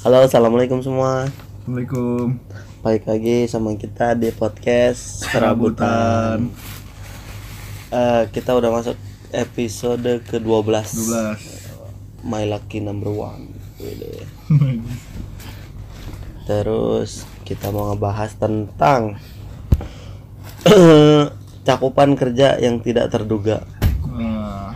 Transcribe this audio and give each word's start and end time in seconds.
Halo, 0.00 0.24
assalamualaikum 0.24 0.80
semua. 0.80 1.28
Assalamualaikum. 1.28 2.40
Balik 2.80 3.04
lagi 3.04 3.44
sama 3.44 3.76
kita 3.76 4.16
di 4.16 4.32
podcast 4.32 5.28
Serabutan. 5.28 6.48
Eh, 7.92 8.24
kita 8.32 8.56
udah 8.56 8.72
masuk 8.72 8.96
episode 9.28 10.24
ke-12 10.24 10.72
12. 12.24 12.24
My 12.24 12.48
Lucky 12.48 12.80
Number 12.80 13.12
One. 13.12 13.52
Terus 16.48 17.28
kita 17.44 17.68
mau 17.68 17.92
ngebahas 17.92 18.32
tentang 18.40 19.20
cakupan 21.68 22.16
kerja 22.16 22.56
yang 22.56 22.80
tidak 22.80 23.12
terduga. 23.12 23.68
Nah, 24.08 24.72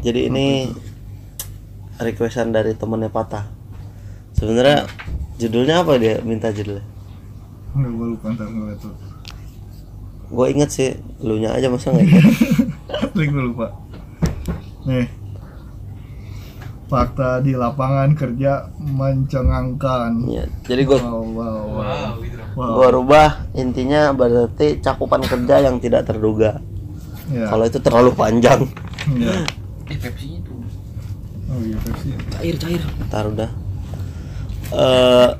Jadi 0.00 0.32
ini 0.32 0.72
requestan 2.00 2.56
dari 2.56 2.72
temennya 2.72 3.12
Patah. 3.12 3.55
Sebenarnya 4.36 4.84
judulnya 5.40 5.80
apa 5.80 5.96
dia 5.96 6.20
minta 6.20 6.52
judulnya? 6.52 6.84
enggak 7.76 7.92
gua 7.92 8.06
lupa 8.12 8.26
ntar 8.32 8.48
ngeliat 8.48 8.78
tuh. 8.80 8.94
Gue 10.26 10.46
inget 10.50 10.70
sih, 10.72 10.90
lu 11.20 11.38
nya 11.38 11.52
aja 11.54 11.68
masa 11.68 11.92
nggak 11.92 12.04
inget? 12.08 12.24
Link 13.16 13.30
gua 13.36 13.44
lupa. 13.44 13.66
Nih. 14.84 15.08
Fakta 16.86 17.42
di 17.42 17.52
lapangan 17.52 18.14
kerja 18.14 18.70
mencengangkan. 18.78 20.22
Iya, 20.30 20.44
jadi 20.70 20.82
gue 20.86 20.98
Wow, 21.02 21.24
wow, 21.34 21.60
wow. 21.66 22.12
Wow. 22.56 22.72
gua 22.80 22.88
rubah 22.94 23.28
intinya 23.52 24.14
berarti 24.14 24.80
cakupan 24.80 25.20
kerja 25.26 25.66
yang 25.66 25.76
tidak 25.82 26.08
terduga. 26.08 26.62
Ya. 27.26 27.50
Kalau 27.50 27.66
itu 27.66 27.82
terlalu 27.82 28.14
panjang, 28.14 28.70
ya. 29.18 29.34
Eh 29.90 29.98
Pepsi 29.98 30.38
itu 30.38 30.54
Oh 31.50 31.58
iya, 31.58 31.74
Pepsi. 31.82 32.14
cair 32.38 32.56
cair. 32.56 32.82
ntar 33.10 33.26
udah. 33.26 33.65
Eh 34.74 35.30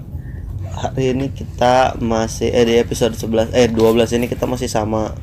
hari 0.76 1.16
ini 1.16 1.32
kita 1.32 1.96
masih 1.98 2.52
eh 2.52 2.64
di 2.68 2.74
episode 2.76 3.16
11 3.16 3.56
eh 3.56 3.66
12 3.72 4.16
ini 4.20 4.28
kita 4.28 4.44
masih 4.44 4.68
sama 4.68 5.16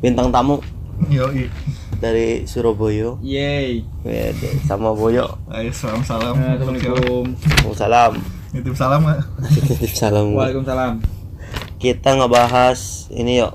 bintang 0.00 0.32
tamu 0.32 0.64
Yoi. 1.12 1.46
dari 2.00 2.48
Surabaya. 2.48 3.14
Yeay. 3.20 3.84
Wede, 4.02 4.56
sama 4.64 4.96
Boyo. 4.96 5.36
Ayo 5.52 5.70
salam 5.70 6.00
salam. 6.02 6.34
Assalamualaikum. 6.34 7.24
Salam. 7.76 8.12
Nitip 8.50 8.74
salam 8.74 9.04
nggak? 9.04 9.20
Salam. 9.94 10.34
Waalaikumsalam. 10.34 11.04
Kita 11.78 12.18
ngebahas 12.18 13.08
ini 13.14 13.40
yuk 13.40 13.54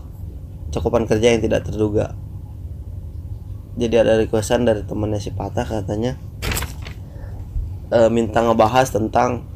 cakupan 0.72 1.09
kerja 1.09 1.36
yang 1.36 1.42
tidak 1.44 1.68
terduga. 1.68 2.16
Jadi 3.76 3.96
ada 4.00 4.16
requestan 4.16 4.64
dari 4.64 4.88
temennya 4.88 5.20
si 5.20 5.36
Patah 5.36 5.68
katanya 5.68 6.16
eh, 7.92 8.08
minta 8.08 8.40
ngebahas 8.40 8.88
tentang 8.88 9.55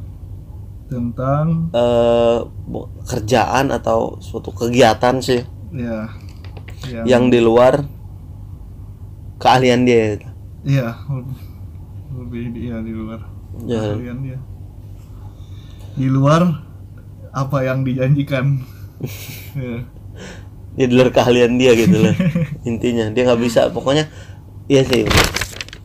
Tentang 0.90 1.70
bu- 2.66 2.90
kerjaan 3.06 3.70
atau 3.70 4.18
suatu 4.18 4.50
kegiatan 4.50 5.22
sih 5.22 5.40
ya 5.70 6.10
yang, 6.90 7.04
yang 7.06 7.24
di 7.30 7.38
luar 7.38 7.84
keahlian 9.40 9.88
dia. 9.88 10.20
Iya, 10.64 10.92
lebih 12.12 12.52
dia 12.52 12.76
di 12.84 12.92
luar. 12.92 13.20
Ya. 13.64 13.80
Keahlian 13.80 14.18
dia. 14.20 14.38
Di 15.96 16.08
luar 16.08 16.42
apa 17.32 17.58
yang 17.64 17.84
dijanjikan. 17.86 18.60
ya. 19.56 19.78
Dia 20.76 20.86
di 20.86 20.94
luar 20.94 21.10
keahlian 21.12 21.56
dia 21.56 21.72
gitu 21.76 21.96
loh. 21.96 22.14
Intinya 22.68 23.08
dia 23.12 23.22
nggak 23.28 23.40
bisa 23.40 23.68
pokoknya 23.72 24.06
iya 24.70 24.86
sih 24.86 25.02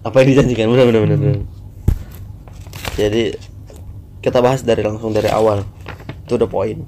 apa 0.05 0.21
yang 0.21 0.27
dijanjikan 0.35 0.69
benar 0.69 0.85
benar 0.91 1.01
benar. 1.07 1.17
benar. 1.17 1.37
Jadi 2.95 3.23
kita 4.25 4.41
bahas 4.41 4.65
dari 4.65 4.81
langsung 4.81 5.13
dari 5.13 5.29
awal. 5.29 5.61
Itu 6.25 6.41
udah 6.41 6.49
poin. 6.49 6.81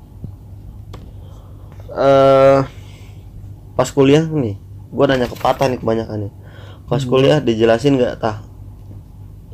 Eh 1.94 2.59
pas 3.78 3.89
kuliah 3.94 4.25
nih, 4.25 4.57
gua 4.89 5.06
nanya 5.06 5.29
ke 5.29 5.38
Patah 5.38 5.69
nih 5.69 5.78
kebanyakan 5.78 6.28
nih. 6.28 6.34
Pas 6.89 7.03
kuliah 7.06 7.38
dijelasin 7.38 8.01
nggak 8.01 8.17
tah? 8.17 8.41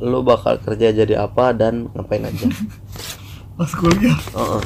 Lu 0.00 0.24
bakal 0.24 0.56
kerja 0.64 0.96
jadi 0.96 1.20
apa 1.20 1.52
dan 1.52 1.92
ngapain 1.92 2.24
aja? 2.24 2.48
Pas 3.58 3.70
kuliah. 3.70 4.18
Heeh. 4.34 4.60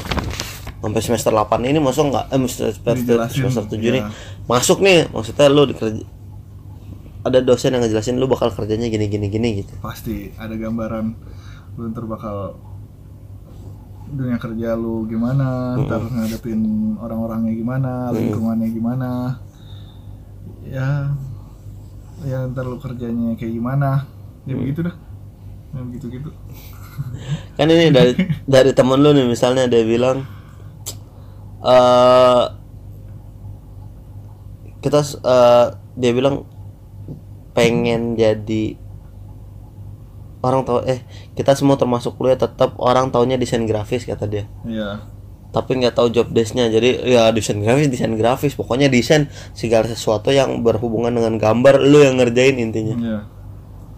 Sampai 0.79 1.03
semester 1.05 1.29
8 1.35 1.61
ini 1.69 1.77
masuk 1.83 2.09
nggak? 2.09 2.33
Eh 2.33 2.39
semester 2.49 2.73
semester, 2.73 2.95
Dijelasin, 2.97 3.41
semester 3.51 3.65
7 3.77 3.77
nih 3.77 4.03
ya. 4.05 4.09
masuk 4.49 4.79
nih. 4.81 5.05
Maksudnya 5.13 5.47
lu 5.53 5.69
dikerja 5.69 6.01
ada 7.29 7.45
dosen 7.45 7.77
yang 7.77 7.85
ngejelasin 7.85 8.17
lu 8.17 8.25
bakal 8.25 8.49
kerjanya 8.49 8.89
gini 8.89 9.11
gini 9.11 9.27
gini 9.29 9.49
gitu. 9.61 9.73
Pasti 9.85 10.33
ada 10.41 10.55
gambaran 10.57 11.13
lu 11.77 11.93
ntar 11.93 12.09
bakal 12.09 12.57
dunia 14.13 14.39
kerja 14.41 14.75
lu 14.79 15.05
gimana, 15.05 15.77
ntar 15.85 16.01
ngadepin 16.09 16.61
orang-orangnya 16.97 17.53
gimana, 17.53 17.93
lingkungannya 18.13 18.69
gimana. 18.73 19.11
Ya 20.65 21.13
ya 22.25 22.49
ntar 22.51 22.65
lu 22.65 22.81
kerjanya 22.81 23.37
kayak 23.37 23.53
gimana. 23.53 24.09
Ya 24.49 24.55
begitu 24.57 24.81
dah. 24.85 24.97
Ya 25.77 25.81
begitu-gitu. 25.85 26.31
Kan 27.55 27.69
ini 27.69 27.93
dari 27.97 28.13
dari 28.49 28.71
temen 28.73 28.99
lu 28.99 29.13
nih 29.13 29.27
misalnya 29.29 29.69
dia 29.69 29.85
bilang 29.85 30.25
eh 31.63 32.45
kita 34.79 35.01
eh, 35.05 35.67
dia 35.99 36.13
bilang 36.15 36.47
pengen 37.53 38.15
jadi 38.15 38.79
orang 40.41 40.63
tahu 40.63 40.85
eh 40.85 41.03
kita 41.33 41.53
semua 41.53 41.75
termasuk 41.75 42.15
kuliah 42.15 42.35
tetap 42.35 42.75
orang 42.77 43.09
taunya 43.09 43.35
desain 43.35 43.63
grafis 43.63 44.03
kata 44.03 44.25
dia. 44.25 44.45
Iya. 44.63 45.03
tapi 45.49 45.75
nggak 45.75 45.95
tahu 45.95 46.09
job 46.09 46.29
desknya 46.29 46.69
jadi 46.69 46.91
ya 47.05 47.23
desain 47.29 47.57
grafis 47.57 47.89
desain 47.89 48.13
grafis 48.13 48.53
pokoknya 48.53 48.87
desain 48.87 49.27
segala 49.53 49.87
sesuatu 49.87 50.29
yang 50.29 50.61
berhubungan 50.61 51.09
dengan 51.11 51.35
gambar 51.37 51.81
lu 51.81 51.99
yang 51.99 52.17
ngerjain 52.17 52.55
intinya 52.55 52.95
Iya. 52.95 53.19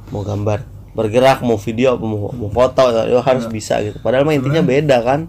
mau 0.08 0.22
gambar 0.22 0.62
bergerak 0.90 1.38
mau 1.40 1.54
video 1.54 1.94
mau, 1.96 2.30
mau 2.30 2.48
foto 2.48 2.82
ya, 2.88 3.02
lu 3.04 3.18
harus 3.18 3.46
bisa 3.46 3.78
gitu 3.80 3.98
padahal 3.98 4.22
mah 4.22 4.32
intinya 4.32 4.62
beda 4.62 5.02
kan 5.02 5.26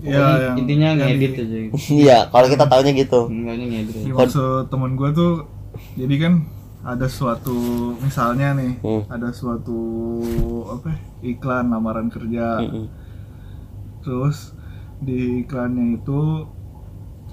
Iya, 0.00 0.16
Pokoknya 0.16 0.40
yang 0.40 0.56
intinya 0.56 0.86
yang 0.88 0.98
ngedit 1.12 1.30
di- 1.30 1.38
aja. 1.38 1.56
gitu. 1.62 1.74
iya 1.94 2.18
kalau 2.26 2.46
kita 2.48 2.64
taunya 2.64 2.92
gitu 2.92 3.20
ngedit. 3.28 4.10
maksud 4.10 4.66
temen 4.66 4.90
gue 4.92 5.08
tuh 5.12 5.32
jadi 5.94 6.14
kan 6.18 6.32
ada 6.82 7.06
suatu 7.06 7.56
misalnya 8.00 8.56
nih 8.56 8.80
Hmm. 8.80 9.02
ada 9.06 9.28
suatu 9.30 9.76
apa 10.66 10.88
ya, 10.88 10.98
iklan 11.30 11.68
lamaran 11.68 12.08
kerja 12.08 12.64
Mm-mm. 12.64 12.86
terus 14.00 14.56
di 14.98 15.44
iklannya 15.44 16.00
itu 16.00 16.20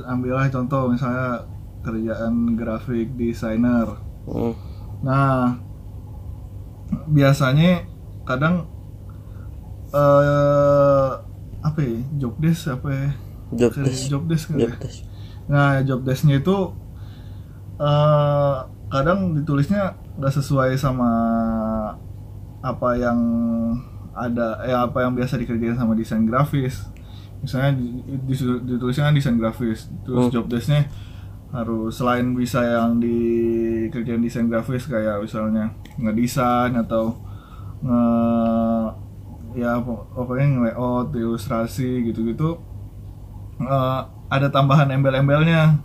ambillah 0.04 0.48
contoh 0.48 0.92
misalnya 0.92 1.48
kerjaan 1.80 2.54
grafik 2.54 3.16
designer 3.16 4.04
Hmm. 4.28 4.52
nah 5.00 5.56
biasanya 7.08 7.88
kadang 8.24 8.68
eh 9.90 11.12
apa 11.64 11.80
ya 11.80 11.96
job 12.20 12.36
desk 12.38 12.68
apa 12.70 12.88
ya 12.92 13.10
job 13.56 13.72
desk 13.78 14.02
job 14.12 14.24
desk 14.28 14.46
nggak 14.52 14.60
job 14.60 14.72
ya? 14.72 14.80
desk 14.84 15.02
Nah, 15.48 15.80
job 15.80 16.04
desk-nya 16.04 16.44
itu 16.44 16.76
eh 17.80 18.56
kadang 18.88 19.36
ditulisnya 19.36 19.94
nggak 20.16 20.34
sesuai 20.34 20.76
sama 20.76 21.10
apa 22.60 22.90
yang 22.96 23.20
ada 24.18 24.58
eh 24.66 24.74
apa 24.74 25.06
yang 25.06 25.14
biasa 25.14 25.38
dikerjain 25.38 25.78
sama 25.78 25.94
desain 25.94 26.26
grafis. 26.26 26.90
Misalnya 27.38 27.78
di- 27.78 28.02
di- 28.26 28.62
ditulisnya 28.66 29.08
kan 29.08 29.14
desain 29.14 29.38
grafis, 29.38 29.92
terus 30.02 30.26
Hmm. 30.28 30.34
job 30.34 30.46
desk-nya 30.50 30.90
harus 31.48 31.96
selain 31.96 32.34
bisa 32.34 32.60
yang 32.60 32.98
dikerjain 32.98 34.20
desain 34.20 34.50
grafis 34.50 34.84
kayak 34.84 35.22
misalnya 35.22 35.70
ngedesain 35.96 36.76
atau 36.76 37.14
nge 37.80 38.02
ya 39.56 39.78
pok- 39.80 40.12
pokoknya 40.12 40.46
nge-layout, 40.50 41.14
ilustrasi 41.14 42.06
gitu-gitu 42.06 42.58
eh, 43.60 44.00
ada 44.28 44.48
tambahan 44.50 44.90
embel-embelnya 44.92 45.78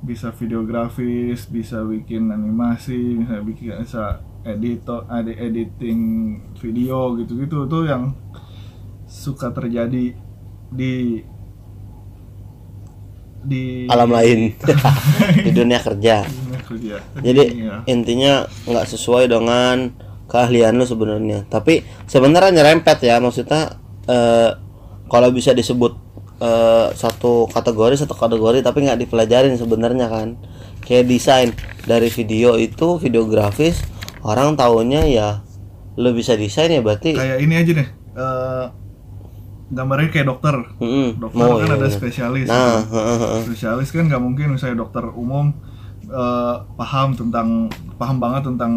bisa 0.00 0.32
videografis 0.32 1.44
bisa 1.44 1.84
bikin 1.84 2.32
animasi 2.32 3.20
bisa 3.20 3.36
bikin 3.44 3.84
bisa 3.84 4.24
editor 4.44 5.04
ada 5.12 5.28
editing 5.28 6.00
video 6.56 7.20
gitu-gitu 7.20 7.68
tuh 7.68 7.84
yang 7.84 8.16
suka 9.04 9.52
terjadi 9.52 10.16
di 10.72 10.94
di 13.40 13.88
alam 13.88 14.08
lain 14.12 14.52
di 15.44 15.50
dunia 15.52 15.80
kerja 15.80 16.24
dunia 16.24 16.60
kerja. 16.64 16.96
jadi 17.20 17.44
ya. 17.52 17.76
intinya 17.88 18.44
nggak 18.68 18.86
sesuai 18.88 19.28
dengan 19.28 19.92
keahlian 20.28 20.76
lu 20.76 20.84
sebenarnya 20.84 21.48
tapi 21.48 21.84
sebenarnya 22.08 22.60
nyerempet 22.60 22.98
ya 23.04 23.20
maksudnya 23.20 23.76
eh, 24.08 24.50
kalau 25.10 25.28
bisa 25.34 25.50
disebut 25.56 26.09
eh, 26.40 26.86
satu 26.96 27.46
kategori 27.52 27.94
satu 28.00 28.16
kategori 28.16 28.64
tapi 28.64 28.88
nggak 28.88 29.00
dipelajarin 29.06 29.54
sebenarnya 29.54 30.08
kan 30.08 30.28
kayak 30.82 31.06
desain 31.06 31.52
dari 31.84 32.08
video 32.08 32.56
itu 32.56 32.96
videografis 32.98 33.84
orang 34.24 34.56
taunya 34.56 35.04
ya 35.06 35.28
lu 36.00 36.16
bisa 36.16 36.34
desain 36.34 36.72
ya 36.72 36.80
berarti 36.80 37.12
kayak 37.16 37.38
ini 37.44 37.54
aja 37.56 37.72
deh 37.76 37.88
eh, 38.16 38.66
gambarnya 39.70 40.08
kayak 40.10 40.26
dokter 40.26 40.54
Mm-mm. 40.82 41.22
dokter 41.22 41.38
Mau, 41.38 41.62
kan 41.62 41.70
iya, 41.70 41.76
ada 41.78 41.86
iya. 41.86 41.94
spesialis 41.94 42.46
Nah, 42.50 42.82
heeh. 42.82 43.40
spesialis 43.46 43.88
kan 43.94 44.10
nggak 44.10 44.22
mungkin 44.22 44.58
misalnya 44.58 44.82
dokter 44.82 45.04
umum 45.14 45.54
eh, 46.10 46.56
paham 46.74 47.14
tentang 47.14 47.70
paham 47.94 48.16
banget 48.18 48.50
tentang 48.50 48.72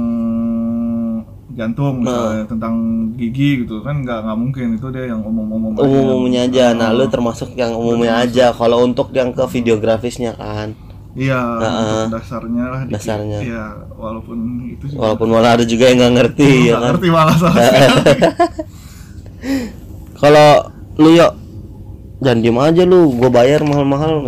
jantung 1.54 2.02
misalnya 2.02 2.50
tentang 2.50 2.74
gigi 3.14 3.62
gitu 3.62 3.86
kan 3.86 4.02
nggak 4.02 4.26
nggak 4.26 4.38
mungkin 4.38 4.68
itu 4.74 4.88
dia 4.90 5.06
yang 5.14 5.22
umum-umum 5.22 5.78
aja. 5.78 5.86
umum-umumnya 5.86 6.42
aja. 6.50 6.66
Nah, 6.74 6.90
lu 6.90 7.06
termasuk 7.06 7.54
yang 7.54 7.78
umumnya 7.78 8.26
aja. 8.26 8.50
Kalau 8.50 8.82
untuk 8.82 9.14
yang 9.14 9.30
ke 9.30 9.46
videografisnya 9.46 10.34
kan, 10.34 10.74
iya 11.14 11.38
untuk 11.62 12.18
dasarnya 12.18 12.66
lah 12.74 12.82
dikit. 12.90 12.94
Dasarnya. 12.98 13.40
iya 13.46 13.66
walaupun 13.94 14.38
itu 14.74 14.86
juga 14.90 15.00
walaupun 15.06 15.28
malah 15.30 15.52
ada 15.62 15.66
juga 15.70 15.94
yang 15.94 15.98
nggak 16.02 16.14
ngerti 16.18 16.50
ya 16.50 16.58
nggak 16.58 16.74
kan. 16.74 16.88
ngerti 16.90 17.08
malah. 17.14 17.38
Kalau 20.24 20.50
lu 20.98 21.10
yuk 21.14 21.34
jangan 22.24 22.40
diem 22.42 22.58
aja 22.58 22.84
lu, 22.88 23.14
gua 23.14 23.30
bayar 23.30 23.62
mahal-mahal. 23.62 24.26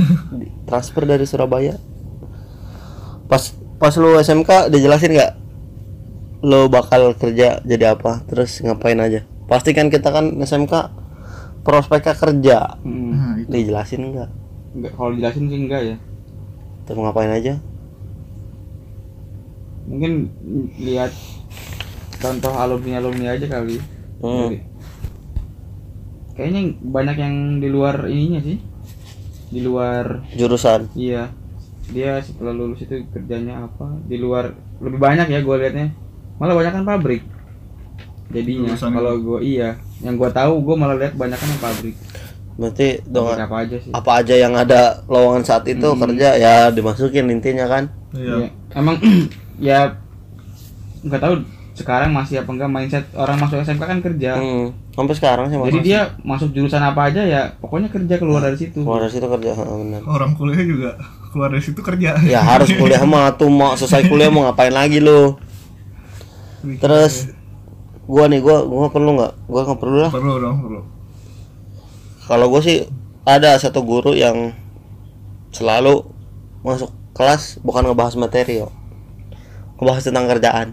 Transfer 0.68 1.04
dari 1.04 1.28
Surabaya. 1.28 1.76
Pas 3.28 3.52
pas 3.76 3.92
lu 4.00 4.16
SMK 4.16 4.72
dijelasin 4.72 5.12
nggak? 5.12 5.43
Lu 6.44 6.68
bakal 6.68 7.16
kerja 7.16 7.64
jadi 7.64 7.96
apa? 7.96 8.20
Terus 8.28 8.60
ngapain 8.60 9.00
aja? 9.00 9.24
Pasti 9.48 9.72
kan 9.72 9.88
kita 9.88 10.12
kan 10.12 10.36
SMK 10.44 10.74
prospeknya 11.64 12.12
kerja. 12.12 12.58
Hmm. 12.84 13.12
nah, 13.16 13.34
itu. 13.40 13.48
Dijelasin 13.48 14.12
nggak? 14.12 14.30
Enggak, 14.76 14.92
kalau 14.92 15.10
dijelasin 15.16 15.44
sih 15.48 15.60
enggak 15.64 15.82
ya. 15.82 15.96
Terus 16.84 17.00
ngapain 17.00 17.32
aja? 17.32 17.54
Mungkin 19.88 20.12
lihat 20.80 21.12
contoh 22.20 22.52
alumni 22.52 23.00
alumni 23.00 23.26
aja 23.36 23.46
kali. 23.48 23.80
Hmm. 24.20 24.52
Jadi, 24.52 24.58
Kayaknya 26.34 26.62
banyak 26.82 27.16
yang 27.16 27.36
di 27.62 27.68
luar 27.70 28.10
ininya 28.10 28.42
sih. 28.42 28.58
Di 29.54 29.60
luar 29.62 30.26
Jurusan. 30.34 30.90
iya. 30.98 31.30
Dia 31.84 32.16
setelah 32.24 32.56
lulus 32.56 32.80
itu 32.80 33.04
kerjanya 33.12 33.68
apa? 33.68 33.86
Di 34.08 34.16
luar 34.18 34.56
lebih 34.80 34.98
banyak 34.98 35.30
ya 35.30 35.40
gue 35.44 35.56
liatnya. 35.56 35.88
Malah 36.36 36.54
banyak 36.54 36.72
kan 36.72 36.84
pabrik. 36.84 37.22
Jadinya 38.30 38.74
kalau 38.74 39.14
gue 39.16 39.38
iya, 39.46 39.78
yang 40.02 40.18
gue 40.18 40.30
tahu 40.30 40.58
gue 40.60 40.74
malah 40.74 40.96
lihat 40.98 41.14
banyak 41.14 41.38
kan 41.38 41.48
yang 41.48 41.62
pabrik. 41.62 41.94
Berarti 42.54 42.88
dong 43.06 43.34
apa 43.34 43.66
aja 43.66 43.76
sih? 43.82 43.90
apa 43.90 44.10
aja 44.22 44.34
yang 44.38 44.54
ada 44.54 45.02
lowongan 45.10 45.42
saat 45.42 45.66
itu 45.66 45.88
kerja 45.94 46.28
ya 46.38 46.54
dimasukin 46.70 47.26
intinya 47.30 47.66
kan. 47.66 47.84
iya 48.14 48.46
Iya. 48.46 48.48
Emang 48.74 48.96
ya 49.58 49.98
nggak 51.02 51.20
tahu 51.20 51.34
sekarang 51.74 52.14
masih 52.14 52.38
apa 52.38 52.50
enggak 52.54 52.70
mindset 52.70 53.04
orang 53.18 53.34
masuk 53.42 53.58
SMK 53.58 53.82
kan 53.82 53.98
kerja. 53.98 54.38
Hmm. 54.38 54.70
Sampai 54.94 55.14
sekarang 55.18 55.50
sih 55.50 55.58
Jadi 55.58 55.66
masih. 55.74 55.82
dia 55.82 56.00
masuk 56.22 56.48
jurusan 56.54 56.78
apa 56.78 57.10
aja 57.10 57.22
ya 57.26 57.50
pokoknya 57.58 57.90
kerja 57.90 58.14
keluar 58.18 58.38
dari 58.42 58.54
situ. 58.54 58.78
Keluar 58.86 59.02
dari 59.02 59.10
situ 59.10 59.26
kerja, 59.26 59.50
heeh, 59.58 59.76
benar. 59.82 60.00
orang 60.06 60.30
kuliah 60.38 60.62
juga 60.62 60.90
keluar 61.34 61.50
dari 61.50 61.62
situ 61.66 61.82
kerja 61.82 62.14
Ya 62.22 62.38
harus 62.38 62.70
kuliah 62.70 63.02
mah 63.02 63.34
tuh 63.34 63.50
mau 63.50 63.74
selesai 63.74 64.06
kuliah 64.06 64.30
mau 64.30 64.46
ngapain 64.46 64.70
lagi 64.70 65.02
lu? 66.64 66.80
Terus 66.80 67.28
gua 68.08 68.24
nih 68.26 68.40
gua 68.40 68.64
gua 68.64 68.88
perlu 68.88 69.10
nggak? 69.20 69.32
Gua 69.46 69.60
nggak 69.68 69.80
perlu 69.80 69.98
lah. 70.00 70.10
perlu 70.12 70.32
dong 70.40 70.56
perlu 70.64 70.80
Kalau 72.24 72.46
gua 72.48 72.60
sih 72.64 72.88
ada 73.28 73.56
satu 73.60 73.84
guru 73.84 74.16
yang 74.16 74.56
selalu 75.52 76.08
masuk 76.64 76.90
kelas 77.12 77.60
bukan 77.60 77.92
ngebahas 77.92 78.16
materi 78.16 78.64
yo. 78.64 78.72
Ngebahas 79.78 80.02
tentang 80.08 80.26
kerjaan. 80.26 80.68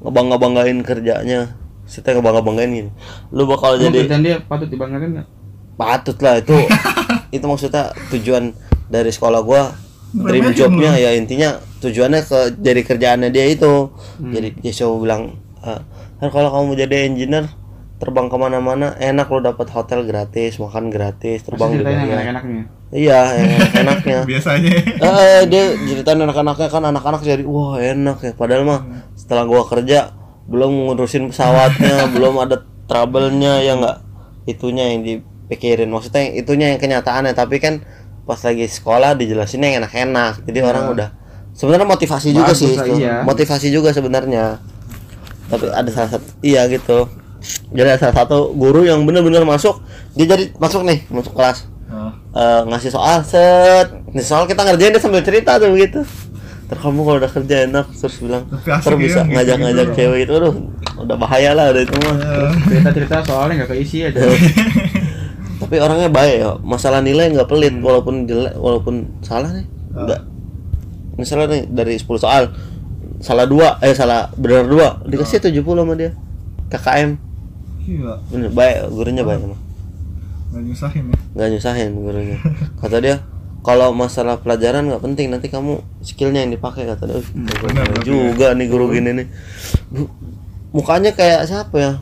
Ngebangga-banggain 0.00 0.78
kerjanya. 0.86 1.58
Kita 1.84 2.14
ngebangga-banggain 2.14 2.70
gini. 2.70 2.90
Lu 3.34 3.44
bakal 3.50 3.76
Emang 3.76 3.90
jadi 3.90 3.98
kerjaan 4.06 4.22
dia 4.22 4.36
patut 4.46 4.68
dibanggakan 4.70 5.10
nggak? 5.20 5.28
patut 5.74 6.16
lah 6.22 6.38
itu 6.38 6.54
itu 7.36 7.44
maksudnya 7.44 7.90
tujuan 8.14 8.54
dari 8.86 9.10
sekolah 9.10 9.40
gua 9.42 9.74
dream 10.14 10.54
jobnya 10.54 10.94
ya 10.94 11.10
intinya 11.18 11.58
tujuannya 11.82 12.20
ke 12.22 12.38
jadi 12.62 12.80
kerjaannya 12.86 13.28
dia 13.34 13.50
itu. 13.50 13.90
Jadi 14.22 14.48
dia 14.62 14.72
coba 14.84 14.94
bilang 15.02 15.22
"Ah, 15.60 15.82
"Har, 16.22 16.30
kalau 16.30 16.54
kamu 16.54 16.78
jadi 16.86 17.10
engineer 17.10 17.50
terbang 18.04 18.26
ke 18.26 18.36
mana-mana 18.36 18.92
enak 18.98 19.30
lo 19.30 19.38
dapat 19.40 19.70
hotel 19.70 20.02
gratis 20.04 20.58
makan 20.58 20.90
gratis 20.90 21.46
terbang 21.46 21.78
juga. 21.78 21.94
enak-enaknya. 21.94 22.62
iya 22.92 23.20
yang 23.38 23.50
enaknya 23.86 24.18
biasanya. 24.26 24.72
Eh 24.98 25.40
dia 25.46 25.64
ceritain 25.78 26.20
anak-anaknya 26.20 26.68
kan 26.68 26.82
anak-anak 26.84 27.22
jadi 27.22 27.42
wah 27.46 27.78
enak 27.78 28.18
ya. 28.20 28.32
Padahal 28.34 28.62
mah 28.66 28.80
setelah 29.14 29.46
gua 29.46 29.64
kerja 29.64 30.12
belum 30.50 30.90
ngurusin 30.90 31.32
pesawatnya 31.32 32.04
belum 32.14 32.34
ada 32.44 32.60
trouble-nya 32.84 33.64
ya 33.64 33.78
enggak 33.78 34.02
itunya 34.44 34.84
yang 34.92 35.00
dipikirin. 35.00 35.88
Maksudnya 35.88 36.34
itunya 36.34 36.76
yang 36.76 36.80
kenyataannya. 36.82 37.32
Tapi 37.32 37.56
kan 37.62 37.80
pas 38.24 38.40
lagi 38.40 38.64
sekolah 38.64 39.12
dijelasinnya 39.14 39.68
yang 39.68 39.78
enak-enak. 39.84 40.44
Jadi 40.44 40.58
orang 40.60 40.84
udah 40.90 41.08
sebenarnya 41.52 41.86
motivasi 41.86 42.28
juga 42.32 42.50
Bagus 42.50 42.60
sih 42.60 42.72
lah, 42.74 42.86
itu. 42.88 42.94
iya. 42.98 43.14
motivasi 43.22 43.68
juga 43.70 43.92
sebenarnya. 43.92 44.58
Tapi 45.48 45.64
ada 45.70 45.90
salah 45.92 46.10
satu 46.16 46.26
iya 46.40 46.64
gitu. 46.66 47.06
Jadi 47.70 47.88
ada 47.88 48.00
salah 48.00 48.16
satu 48.24 48.56
guru 48.56 48.82
yang 48.82 49.04
bener-bener 49.04 49.44
masuk 49.44 49.84
dia 50.16 50.24
jadi 50.24 50.48
masuk 50.56 50.82
nih 50.82 51.04
masuk 51.12 51.36
kelas. 51.36 51.68
Eh, 52.34 52.60
ngasih 52.66 52.90
soal 52.90 53.22
set. 53.22 53.86
Nih 54.10 54.24
soal 54.24 54.48
kita 54.48 54.66
ngerjain 54.66 54.90
dia 54.90 54.98
sambil 54.98 55.22
cerita 55.22 55.60
tuh 55.60 55.70
begitu. 55.70 56.02
Terus 56.64 56.80
kamu 56.80 57.00
kalau 57.04 57.18
udah 57.20 57.28
kerja 57.30 57.56
enak 57.68 57.86
terus 57.92 58.16
bilang 58.18 58.48
terus 58.48 58.64
ya, 58.64 58.96
bisa 58.96 59.20
gitu-gitu 59.20 59.32
ngajak-ngajak 59.36 59.86
dong. 59.86 59.96
cewek 60.00 60.18
itu. 60.24 60.32
Aduh 60.34 60.54
udah 60.94 61.16
bahaya 61.20 61.50
lah 61.52 61.70
udah 61.70 61.82
itu 61.84 61.94
mah. 62.00 62.16
Eh, 62.16 62.50
Cerita-cerita 62.72 63.16
soalnya 63.22 63.54
nggak 63.62 63.70
keisi 63.76 63.98
aja. 64.02 64.18
tapi 65.64 65.80
orangnya 65.80 66.12
baik 66.12 66.34
ya 66.38 66.50
masalah 66.60 67.00
nilai 67.00 67.32
nggak 67.32 67.48
pelit 67.48 67.74
walaupun 67.80 68.28
jelek 68.28 68.54
walaupun 68.54 69.08
salah 69.24 69.48
nih. 69.50 69.66
Enggak 69.96 70.20
misalnya 71.14 71.46
nih 71.46 71.62
dari 71.70 71.94
10 71.94 72.10
soal 72.18 72.50
salah 73.22 73.46
dua 73.46 73.78
eh 73.80 73.94
salah 73.94 74.28
benar 74.34 74.66
dua 74.66 75.00
dikasih 75.06 75.40
70 75.40 75.62
sama 75.64 75.94
dia. 75.94 76.12
KKM 76.68 77.10
bener 78.28 78.50
baik 78.50 78.76
gurunya 78.90 79.22
baik 79.22 79.40
emang. 79.40 79.60
Nggak 80.50 80.62
nyusahin 80.66 81.04
ya? 81.08 81.16
Nggak 81.34 81.48
nyusahin 81.54 81.90
gurunya. 81.94 82.38
Kata 82.82 82.96
dia 83.00 83.16
kalau 83.64 83.96
masalah 83.96 84.36
pelajaran 84.36 84.84
nggak 84.90 85.00
penting 85.00 85.32
nanti 85.32 85.48
kamu 85.48 85.80
skillnya 86.04 86.44
yang 86.44 86.52
dipakai 86.52 86.84
kata 86.84 87.08
dia. 87.08 87.16
"Uh, 87.16 87.24
benar, 87.64 87.88
bener 87.88 88.04
juga 88.04 88.52
nih 88.52 88.66
guru 88.68 88.92
gini 88.92 89.10
nih. 89.16 89.26
Mukanya 90.74 91.16
kayak 91.16 91.48
siapa 91.48 91.76
ya? 91.80 91.92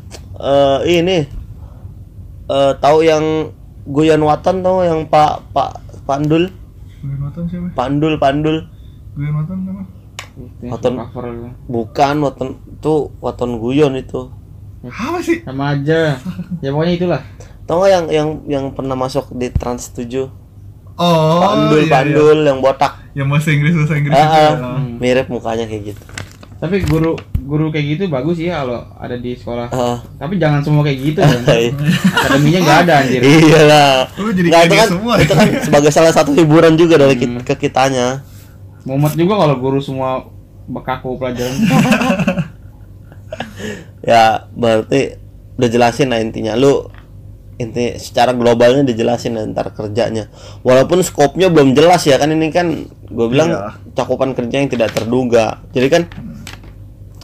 Eh 0.42 0.98
ini 0.98 1.22
eh 2.48 2.72
tahu 2.78 2.98
yang 3.02 3.24
Guyon 3.82 4.22
Watan 4.22 4.62
tahu 4.62 4.82
yang 4.82 5.06
Pak 5.06 5.50
Pak 5.50 5.70
Pandul 6.02 6.50
siapa? 7.50 7.66
Pandul 7.74 8.14
Pandul 8.16 8.56
gue 9.12 9.28
nonton 9.28 9.58
apa 9.68 9.82
Waton. 10.64 10.94
bukan 11.68 12.14
Waton 12.22 12.48
itu 12.64 12.94
Waton 13.20 13.60
Guyon 13.60 13.94
itu. 13.94 14.32
Apa 14.82 15.20
sih? 15.20 15.44
Sama 15.44 15.76
aja. 15.76 16.16
Ya 16.64 16.68
pokoknya 16.72 16.94
itulah. 16.96 17.20
tahu 17.62 17.78
nggak 17.78 17.92
yang 17.92 18.06
yang 18.10 18.28
yang 18.48 18.64
pernah 18.72 18.96
masuk 18.96 19.30
di 19.30 19.46
Trans 19.48 19.92
7 19.94 20.26
oh 20.92 21.38
Pandul 21.38 21.84
iya, 21.84 21.92
Pandul 21.92 22.38
yang 22.42 22.58
botak. 22.58 22.98
Iya. 23.12 23.22
yang 23.22 23.28
bahasa 23.28 23.48
Inggris 23.52 23.72
bahasa 23.76 23.94
Inggris 23.94 24.16
Ah, 24.16 24.26
ya. 24.26 24.50
mirip 24.98 25.26
mukanya 25.28 25.68
kayak 25.68 25.92
gitu. 25.92 26.02
Tapi 26.58 26.80
guru 26.88 27.12
guru 27.42 27.68
kayak 27.68 27.86
gitu 27.88 28.02
bagus 28.06 28.36
ya 28.36 28.62
kalau 28.62 28.86
ada 28.96 29.14
di 29.14 29.34
sekolah. 29.34 29.68
Ah. 29.68 29.98
Tapi 30.16 30.36
jangan 30.36 30.60
semua 30.60 30.82
kayak 30.82 30.98
gitu 31.00 31.18
kan. 31.24 31.38
Akademinya 32.14 32.60
nggak 32.62 32.78
ada 32.82 32.94
anjir. 33.00 33.20
Iyalah. 33.20 33.94
Lu 34.14 34.30
jadi 34.30 34.48
kayak 34.48 34.64
itu 34.64 34.74
kan, 34.74 34.88
semua. 34.88 35.14
itu 35.18 35.32
kan 35.32 35.48
sebagai 35.66 35.90
salah 35.90 36.12
satu 36.12 36.30
hiburan 36.32 36.74
juga 36.74 36.96
dari 36.96 37.14
kit- 37.14 37.42
ke 37.42 37.54
kitanya. 37.58 38.22
Mumet 38.82 39.14
juga 39.14 39.36
kalau 39.36 39.54
guru 39.56 39.78
semua 39.78 40.26
bekaku 40.64 41.16
pelajaran. 41.16 41.54
Ya, 44.02 44.50
berarti 44.52 45.16
udah 45.56 45.68
jelasin 45.68 46.10
lah 46.10 46.18
intinya. 46.18 46.52
Lu 46.52 46.90
inti 47.56 47.94
secara 47.96 48.34
globalnya 48.34 48.82
dijelasin 48.82 49.38
lah 49.38 49.46
ntar 49.46 49.70
kerjanya. 49.70 50.26
Walaupun 50.60 50.98
skopnya 51.00 51.46
belum 51.46 51.72
jelas 51.72 52.02
ya 52.02 52.18
kan 52.18 52.28
ini 52.28 52.50
kan 52.50 52.66
gue 52.90 53.26
bilang 53.30 53.54
Iya. 53.54 53.78
cakupan 53.94 54.34
kerja 54.34 54.56
yang 54.58 54.66
tidak 54.66 54.90
terduga. 54.90 55.62
Jadi 55.70 55.86
kan 55.88 56.02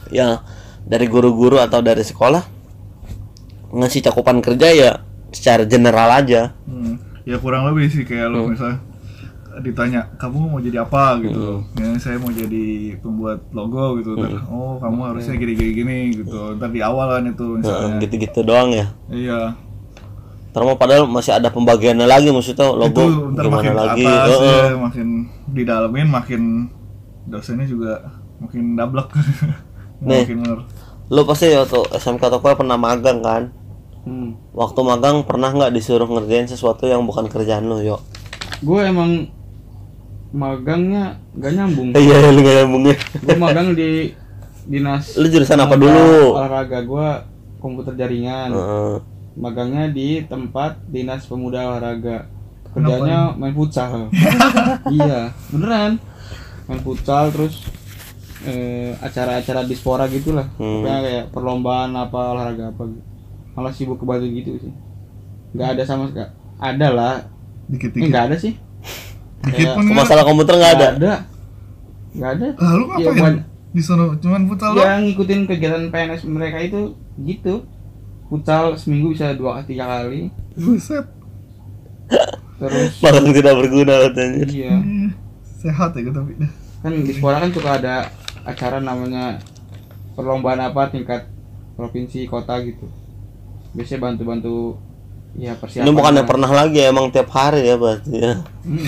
ya 0.09 0.41
dari 0.83 1.05
guru-guru 1.05 1.57
atau 1.57 1.79
dari 1.79 2.01
sekolah 2.01 2.41
ngasih 3.69 4.01
cakupan 4.03 4.41
kerja 4.41 4.67
ya 4.69 4.91
secara 5.29 5.63
general 5.63 6.09
aja. 6.11 6.53
Hmm. 6.65 6.97
ya 7.21 7.37
kurang 7.37 7.69
lebih 7.69 7.85
sih 7.87 8.01
kayak 8.01 8.33
lu 8.33 8.49
misalnya 8.49 8.81
ditanya 9.59 10.07
kamu 10.17 10.49
mau 10.49 10.57
jadi 10.57 10.81
apa? 10.81 11.19
gitu. 11.21 11.61
Ya 11.77 11.93
saya 11.99 12.17
mau 12.17 12.31
jadi 12.31 12.95
pembuat 12.97 13.43
logo 13.51 13.99
gitu. 14.01 14.17
Ntar, 14.17 14.49
oh 14.49 14.79
kamu 14.79 14.99
harusnya 15.13 15.35
gini 15.35 15.53
gini 15.53 15.71
gini 15.75 15.97
gitu. 16.15 16.57
Ntar 16.57 16.69
di 16.69 16.81
awalan 16.81 17.29
itu 17.29 17.45
Nah, 17.45 17.57
misalnya. 17.61 17.97
gitu-gitu 18.01 18.39
doang 18.41 18.73
ya. 18.73 18.85
iya. 19.11 19.53
Terus 20.49 20.73
padahal 20.81 21.05
masih 21.05 21.37
ada 21.37 21.53
pembagiannya 21.53 22.09
lagi 22.09 22.33
maksudnya 22.33 22.73
logo 22.73 22.89
itu 22.89 23.05
gimana 23.37 23.49
makin 23.53 23.73
lagi. 23.77 24.05
atas 24.07 24.33
Heeh. 24.33 24.65
ya, 24.65 24.77
makin 24.81 25.07
didalemin 25.53 26.07
makin 26.09 26.41
dosennya 27.29 27.69
juga 27.69 27.93
makin 28.41 28.73
dablek 28.73 29.13
Nih. 29.99 30.25
Lu 31.09 31.21
pasti 31.25 31.51
waktu 31.51 31.79
SMK 31.95 32.21
atau 32.21 32.39
kuliah 32.39 32.57
pernah 32.57 32.77
magang 32.77 33.19
kan? 33.21 33.43
Hmm. 33.99 34.31
waktu 34.55 34.79
magang 34.79 35.27
pernah 35.27 35.51
nggak 35.51 35.75
disuruh 35.75 36.07
ngerjain 36.07 36.47
sesuatu 36.47 36.87
yang 36.87 37.03
bukan 37.03 37.27
kerjaan 37.27 37.67
lu 37.67 37.83
yo 37.83 37.99
Gue 38.63 38.87
emang 38.87 39.27
magangnya 40.31 41.19
gak 41.35 41.51
nyambung. 41.51 41.91
iya 41.93 42.31
lu 42.31 42.39
nggak 42.39 42.55
nyambung 42.63 42.83
ya 42.87 42.95
Gue 42.95 43.35
magang 43.35 43.75
di 43.75 44.15
dinas 44.65 45.19
lu 45.19 45.27
jurusan 45.27 45.59
apa 45.59 45.75
dulu 45.75 46.31
Olahraga 46.31 46.79
gue 46.79 47.07
komputer 47.59 47.93
jaringan. 47.99 48.55
Heeh. 48.55 48.95
Magangnya 49.35 49.91
di 49.91 50.23
tempat 50.23 50.79
dinas 50.87 51.27
pemuda 51.27 51.67
olahraga. 51.67 52.27
Kerjanya 52.71 53.35
main 53.35 53.51
futsal. 53.51 54.07
iya, 54.95 55.35
beneran. 55.51 55.99
Main 56.71 56.79
futsal 56.79 57.35
terus 57.35 57.67
eh, 58.41 58.91
acara-acara 58.97 59.63
dispora 59.63 60.05
gitulah. 60.05 60.47
Hmm. 60.55 60.81
Kayak 60.81 61.29
perlombaan 61.29 61.91
apa 61.93 62.19
olahraga 62.31 62.69
apa 62.69 62.83
gitu. 62.85 63.03
Malah 63.51 63.73
sibuk 63.73 63.97
ke 63.97 64.05
Batu 64.05 64.25
gitu 64.25 64.55
sih. 64.57 64.73
Nggak 65.51 65.67
ada 65.75 65.83
sama 65.83 66.07
sekali. 66.07 66.29
Ada 66.55 66.87
lah. 66.89 67.15
Eh, 67.17 67.23
dikit-dikit 67.69 68.07
nggak 68.07 68.25
ada 68.27 68.35
sih. 68.35 68.53
dikit 69.41 69.71
pun 69.71 69.87
masalah 69.89 70.23
komputer 70.23 70.51
nggak 70.53 70.73
ada 70.73 70.87
Nggak 70.89 70.95
ada. 70.95 71.13
Nggak 72.09 72.31
ada. 72.31 72.47
ah 72.57 72.71
lu 72.73 72.85
Iya, 72.89 72.93
ngapain 73.07 73.15
bukan- 73.15 73.43
di 73.69 73.81
sana 73.85 74.03
cuman 74.17 74.41
futsal 74.49 74.73
doang 74.73 74.81
Ya 74.81 74.97
ngikutin 74.99 75.39
kegiatan 75.45 75.83
PNS 75.87 76.21
mereka 76.25 76.57
itu 76.57 76.79
gitu. 77.19 77.63
Futsal 78.25 78.73
seminggu 78.73 79.13
bisa 79.13 79.31
dua 79.33 79.61
tiga 79.61 79.85
kali. 79.85 80.33
buset 80.55 81.05
Terus 82.59 82.91
magang 82.99 83.31
tidak 83.31 83.53
berguna 83.55 83.93
katanya 84.03 84.43
iya. 84.43 84.75
Iya. 84.75 85.09
sehat 85.55 85.91
ya 85.93 86.09
tapi 86.09 86.35
dah 86.35 86.51
kan 86.79 86.91
di 86.95 87.11
sekolah 87.11 87.37
kan 87.37 87.49
suka 87.51 87.69
ada 87.77 87.95
acara 88.45 88.77
namanya 88.79 89.39
perlombaan 90.13 90.59
apa 90.59 90.91
tingkat 90.91 91.27
provinsi 91.79 92.27
kota 92.27 92.59
gitu. 92.63 92.87
Biasanya 93.71 94.11
bantu-bantu 94.11 94.75
ya 95.37 95.53
persiapan 95.53 95.85
ini 95.85 95.93
bukannya 95.93 96.23
lah. 96.25 96.29
pernah 96.29 96.51
lagi 96.51 96.79
emang 96.81 97.13
tiap 97.13 97.29
hari 97.31 97.69
ya 97.69 97.75
berarti 97.77 98.13
ya. 98.17 98.33
Hmm. 98.65 98.83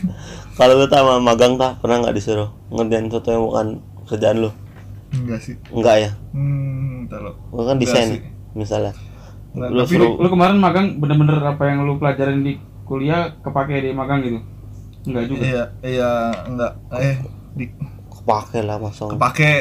kalau 0.58 0.78
lu 0.78 0.86
sama 0.86 1.18
magang 1.18 1.56
tak? 1.56 1.80
Pernah 1.82 2.06
nggak 2.06 2.16
disuruh 2.16 2.50
ngerjain 2.70 3.08
sesuatu 3.08 3.28
yang 3.32 3.44
bukan 3.44 3.66
kerjaan 4.06 4.36
lu? 4.44 4.50
Enggak 5.12 5.40
sih. 5.40 5.54
Enggak 5.72 5.96
ya? 5.98 6.10
Hmm 6.36 7.08
entar 7.08 7.20
lu. 7.24 7.32
Kan 7.32 7.56
Enggak 7.56 7.76
desain 7.80 8.08
sih. 8.12 8.20
misalnya. 8.52 8.92
Nah, 9.56 9.68
lu 9.72 9.82
tapi 9.82 9.96
suruh 9.96 10.12
lu 10.20 10.28
kemarin 10.28 10.56
magang 10.60 10.86
bener-bener 11.00 11.40
apa 11.40 11.64
yang 11.64 11.88
lu 11.88 11.96
pelajarin 11.96 12.44
di 12.44 12.60
kuliah 12.84 13.32
kepake 13.40 13.80
di 13.80 13.90
magang 13.96 14.20
gitu? 14.20 14.40
Enggak 15.08 15.24
juga? 15.24 15.42
Iya 15.42 15.62
iya 15.80 16.10
enggak. 16.44 16.72
Eh 16.92 17.16
di, 17.56 17.64
kepake 18.28 18.60
lah 18.60 18.76
masa 18.76 19.08
kepake. 19.08 19.52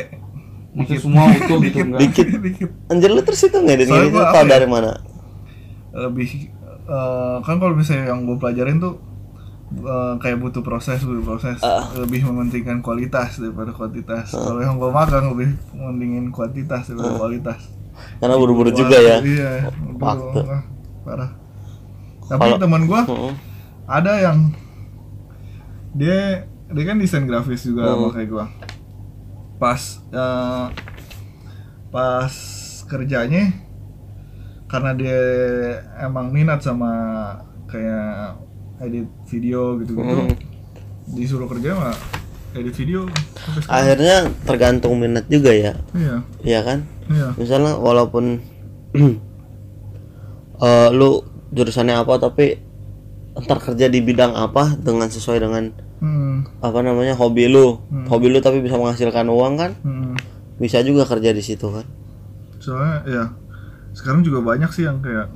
Maksudnya 0.75 1.00
semua 1.00 1.24
utuh 1.31 1.57
gitu 1.65 1.79
enggak. 1.88 2.00
Dikit. 2.03 2.27
Dikit. 2.51 2.69
Anjir 2.91 3.09
lu 3.15 3.24
terus 3.24 3.39
itu 3.47 3.55
nggak 3.55 3.77
ini 3.79 4.12
gua 4.12 4.27
tau 4.27 4.43
apa 4.43 4.43
ya? 4.43 4.51
dari 4.59 4.67
mana? 4.67 4.91
Lebih 5.95 6.29
eh, 6.83 7.36
kan 7.39 7.55
kalau 7.57 7.74
misalnya 7.74 8.12
yang 8.12 8.27
gue 8.27 8.36
pelajarin 8.36 8.77
tuh 8.83 9.00
eh, 9.71 10.13
kayak 10.19 10.38
butuh 10.43 10.62
proses 10.62 11.00
butuh 11.00 11.24
proses. 11.24 11.57
Ah. 11.63 11.88
lebih 11.95 12.27
mementingkan 12.27 12.83
kualitas 12.83 13.39
daripada 13.39 13.71
kuantitas. 13.71 14.36
Kalau 14.36 14.59
yang 14.59 14.75
gue 14.75 14.91
magang 14.91 15.31
lebih 15.31 15.55
mementingin 15.71 16.29
kuantitas 16.36 16.91
daripada 16.91 17.15
kualitas. 17.15 17.59
Karena 18.19 18.36
buru-buru 18.36 18.69
juga 18.75 19.00
ya. 19.00 19.24
iya 19.24 19.71
Waktu. 19.95 20.43
parah. 21.07 21.31
Tapi 22.27 22.59
teman 22.59 22.83
gue 22.86 23.01
Heeh. 23.07 23.33
ada 23.88 24.13
yang 24.19 24.51
dia 25.97 26.45
dia 26.67 26.83
kan 26.83 26.97
desain 26.97 27.24
grafis 27.24 27.63
juga 27.63 27.83
Hmm. 27.83 27.91
sama 27.95 28.07
kayak 28.12 28.29
gue 28.29 28.45
pas 29.57 29.81
eh, 30.09 30.65
pas 31.88 32.33
kerjanya 32.86 33.43
karena 34.67 34.91
dia 34.93 35.19
emang 36.01 36.27
minat 36.29 36.59
sama 36.59 36.91
kayak 37.65 38.36
edit 38.79 39.07
video 39.25 39.79
gitu 39.79 39.95
gitu 39.95 40.15
Hmm. 40.21 40.36
disuruh 41.09 41.47
kerja 41.47 41.71
mah 41.74 41.95
edit 42.53 42.75
video 42.75 43.07
akhirnya 43.65 44.27
tergantung 44.43 44.97
minat 44.97 45.24
juga 45.27 45.51
ya. 45.51 45.71
Iya. 45.93 46.15
Iya 46.43 46.59
kan? 46.63 46.79
Iya. 47.07 47.27
Misalnya 47.38 47.77
walaupun 47.77 48.43
eh, 50.59 50.89
lu 50.91 51.21
jurusannya 51.47 51.95
apa 51.95 52.13
tapi 52.19 52.59
ntar 53.38 53.62
kerja 53.62 53.88
di 53.88 54.01
bidang 54.01 54.33
apa 54.33 54.75
dengan 54.75 55.07
sesuai 55.07 55.39
dengan 55.39 55.63
hmm, 56.01 56.62
apa 56.62 56.80
namanya 56.82 57.13
hobi 57.18 57.50
lu. 57.50 57.82
Hmm. 57.89 58.06
hobi 58.10 58.27
lu 58.32 58.39
tapi 58.39 58.62
bisa 58.62 58.77
menghasilkan 58.77 59.27
uang 59.27 59.54
kan? 59.58 59.72
Hmm. 59.82 60.16
bisa 60.58 60.82
juga 60.82 61.06
kerja 61.06 61.32
di 61.38 61.44
situ 61.46 61.70
kan? 61.70 61.86
Soalnya 62.58 62.96
ya 63.06 63.24
sekarang 63.94 64.25
juga 64.25 64.42
banyak 64.42 64.70
sih 64.74 64.89
yang 64.89 65.01
kayak 65.06 65.30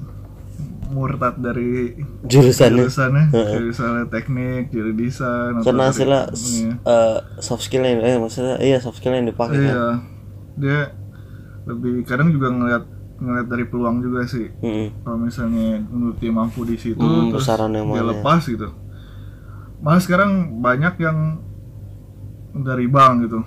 murtad 0.91 1.39
dari 1.39 1.96
jurusannya. 2.27 2.86
jurusannya. 2.86 3.25
Kayak 3.32 3.63
misalnya 3.63 4.03
teknik 4.12 4.63
jadi 4.70 4.91
desain 4.91 5.53
karena 5.63 5.84
hasilnya 5.88 6.22
iya. 6.36 6.72
eh, 6.84 7.18
soft 7.39 7.63
skill 7.63 7.88
yang 7.88 8.03
eh 8.03 8.18
maksudnya 8.20 8.60
iya 8.60 8.77
soft 8.84 9.00
skill 9.00 9.15
yang 9.15 9.25
dipakai 9.25 9.58
kan? 9.58 9.72
Iya. 9.72 9.86
Dia 10.60 10.80
lebih 11.65 12.03
kadang 12.03 12.34
juga 12.36 12.51
ngeliat 12.51 12.84
ngeliat 13.22 13.48
dari 13.48 13.65
peluang 13.70 14.01
juga 14.01 14.25
sih. 14.25 14.50
Mm-mm. 14.65 15.06
kalau 15.06 15.18
misalnya 15.22 15.77
menurut 15.94 16.18
dia 16.18 16.34
mampu 16.34 16.65
di 16.65 16.74
situ 16.74 16.98
Hmm, 16.98 17.30
terus 17.30 17.46
dia 17.46 18.03
lepas 18.06 18.41
gitu 18.50 18.68
malah 19.81 20.01
sekarang 20.01 20.61
banyak 20.61 20.93
yang 21.01 21.41
dari 22.53 22.85
bank 22.85 23.27
gitu. 23.27 23.39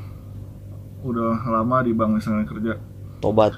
Udah 1.07 1.39
lama 1.47 1.87
di 1.87 1.95
bank 1.95 2.19
misalnya 2.19 2.45
kerja. 2.45 2.75
Tobat. 3.23 3.55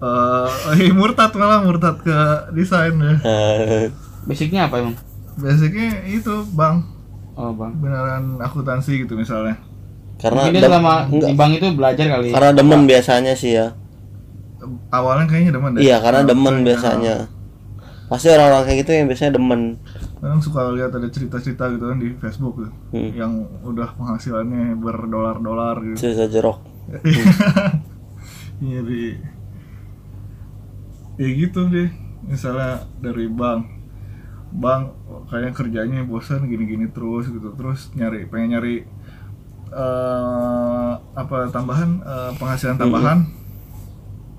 Eh 0.00 0.90
murtad 0.98 1.32
malah 1.36 1.62
murtad 1.62 2.00
ke 2.00 2.18
desain 2.56 2.96
ya. 2.96 3.14
Eh, 3.22 3.84
basicnya 4.28 4.66
apa 4.66 4.80
emang? 4.80 4.96
Basicnya 5.36 6.02
itu 6.08 6.44
bank. 6.56 6.90
Oh 7.34 7.50
bang 7.50 7.72
beneran 7.82 8.38
akuntansi 8.38 9.04
gitu 9.04 9.18
misalnya. 9.18 9.58
Karena 10.22 10.46
mungkin 10.46 10.62
dia 10.62 10.70
selama 10.70 10.94
enggak, 11.10 11.28
di 11.28 11.34
bank 11.34 11.52
itu 11.58 11.66
belajar 11.74 12.06
kali 12.06 12.26
karena 12.30 12.50
demen 12.54 12.80
biasanya 12.86 13.34
sih 13.34 13.52
ya. 13.58 13.74
Awalnya 14.94 15.26
kayaknya 15.28 15.52
demen 15.58 15.70
deh. 15.74 15.82
Iya 15.82 15.98
karena 15.98 16.22
demen 16.22 16.62
biasanya. 16.62 17.26
Pasti 18.06 18.30
orang-orang 18.30 18.62
kayak 18.70 18.78
gitu 18.86 18.90
yang 18.94 19.06
biasanya 19.10 19.32
demen 19.34 19.60
kadang 20.24 20.40
suka 20.40 20.72
lihat 20.72 20.88
ada 20.88 21.04
cerita-cerita 21.04 21.68
gitu 21.68 21.84
kan 21.84 22.00
di 22.00 22.16
Facebook 22.16 22.56
tuh 22.56 22.72
Hmm. 22.96 23.12
yang 23.12 23.32
udah 23.60 23.92
penghasilannya 23.92 24.72
berdolar-dolar 24.74 25.84
gitu. 25.84 26.08
Cerita 26.08 26.24
jerok 26.26 26.64
Iya 28.56 28.80
di 28.80 29.02
ya 31.14 31.28
gitu 31.28 31.68
deh 31.68 31.90
misalnya 32.24 32.88
dari 32.98 33.28
bank. 33.28 33.68
Bank 34.54 34.84
kayaknya 35.28 35.52
kerjanya 35.52 36.00
bosan 36.06 36.46
gini-gini 36.46 36.88
terus 36.88 37.28
gitu. 37.28 37.52
Terus 37.52 37.90
nyari 37.92 38.24
pengen 38.24 38.56
nyari 38.56 38.86
eh 39.74 40.92
apa 41.12 41.50
tambahan 41.50 42.00
eh, 42.00 42.30
penghasilan 42.38 42.78
tambahan. 42.78 43.18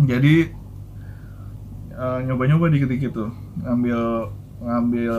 Jadi 0.01 0.35
eh, 1.91 2.19
nyoba-nyoba 2.25 2.71
dikit-dikit 2.71 3.11
tuh. 3.13 3.29
Ngambil 3.59 4.01
ngambil 4.65 5.15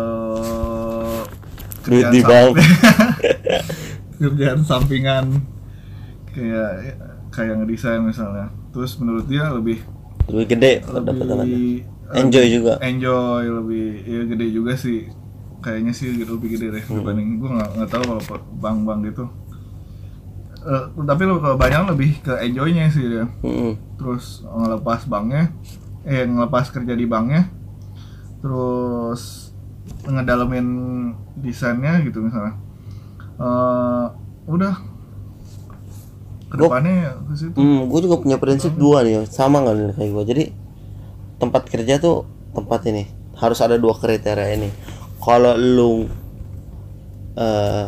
kerjaan 1.80 2.10
di 2.10 2.20
bank. 2.20 2.54
kerjaan 4.20 4.60
sampingan. 4.62 5.26
Kayak 6.28 6.98
kayak 7.30 7.54
ngedesain 7.62 8.02
misalnya. 8.02 8.50
Terus 8.70 8.98
menurut 8.98 9.26
dia 9.26 9.48
lebih 9.48 9.80
lebih 10.26 10.46
gede 10.50 10.72
lebih 10.90 11.86
enjoy 12.12 12.46
juga. 12.50 12.74
enjoy 12.82 13.44
lebih 13.46 13.86
ya 14.02 14.20
gede 14.26 14.46
juga 14.50 14.74
sih. 14.74 15.06
Kayaknya 15.56 15.92
sih 15.92 16.14
gitu, 16.14 16.36
lebih 16.36 16.54
gede 16.54 16.66
deh 16.74 16.84
Hmm. 16.84 17.00
dibanding 17.00 17.38
gue 17.38 17.50
nggak 17.50 17.70
nggak 17.72 17.90
tahu 17.90 18.02
kalau 18.04 18.22
pe- 18.22 18.48
bank-bank 18.56 19.00
gitu. 19.06 19.24
Eh, 20.60 20.84
tapi 21.00 21.22
lo 21.22 21.38
kebanyakan 21.38 21.94
lebih 21.94 22.18
ke 22.20 22.34
enjoynya 22.42 22.90
sih 22.90 23.06
dia 23.06 23.22
Mm-mm. 23.38 23.78
terus 23.94 24.42
ngelepas 24.42 25.06
banknya 25.06 25.54
eh 26.02 26.26
ngelepas 26.26 26.74
kerja 26.74 26.90
di 26.90 27.06
banknya 27.06 27.46
terus 28.38 29.52
ngedalamin 30.04 30.66
desainnya 31.36 32.00
gitu 32.02 32.20
misalnya 32.20 32.54
Eh, 33.36 34.04
udah 34.48 34.74
ke 36.48 36.56
depannya 36.56 37.20
ke 37.20 37.34
situ 37.36 37.52
Hmm, 37.52 37.84
gue 37.84 38.00
juga 38.00 38.16
punya 38.16 38.40
prinsip 38.40 38.72
dua 38.72 39.04
nih, 39.04 39.28
sama 39.28 39.60
nggak 39.60 39.74
nih 39.76 39.92
kayak 39.92 40.10
gue. 40.14 40.24
Jadi 40.24 40.44
tempat 41.36 41.62
kerja 41.68 42.00
tuh 42.00 42.24
tempat 42.56 42.80
ini 42.88 43.04
harus 43.36 43.60
ada 43.60 43.76
dua 43.76 43.92
kriteria 43.92 44.56
ini. 44.56 44.72
Kalau 45.20 45.52
lu 45.52 46.08
eh 47.36 47.86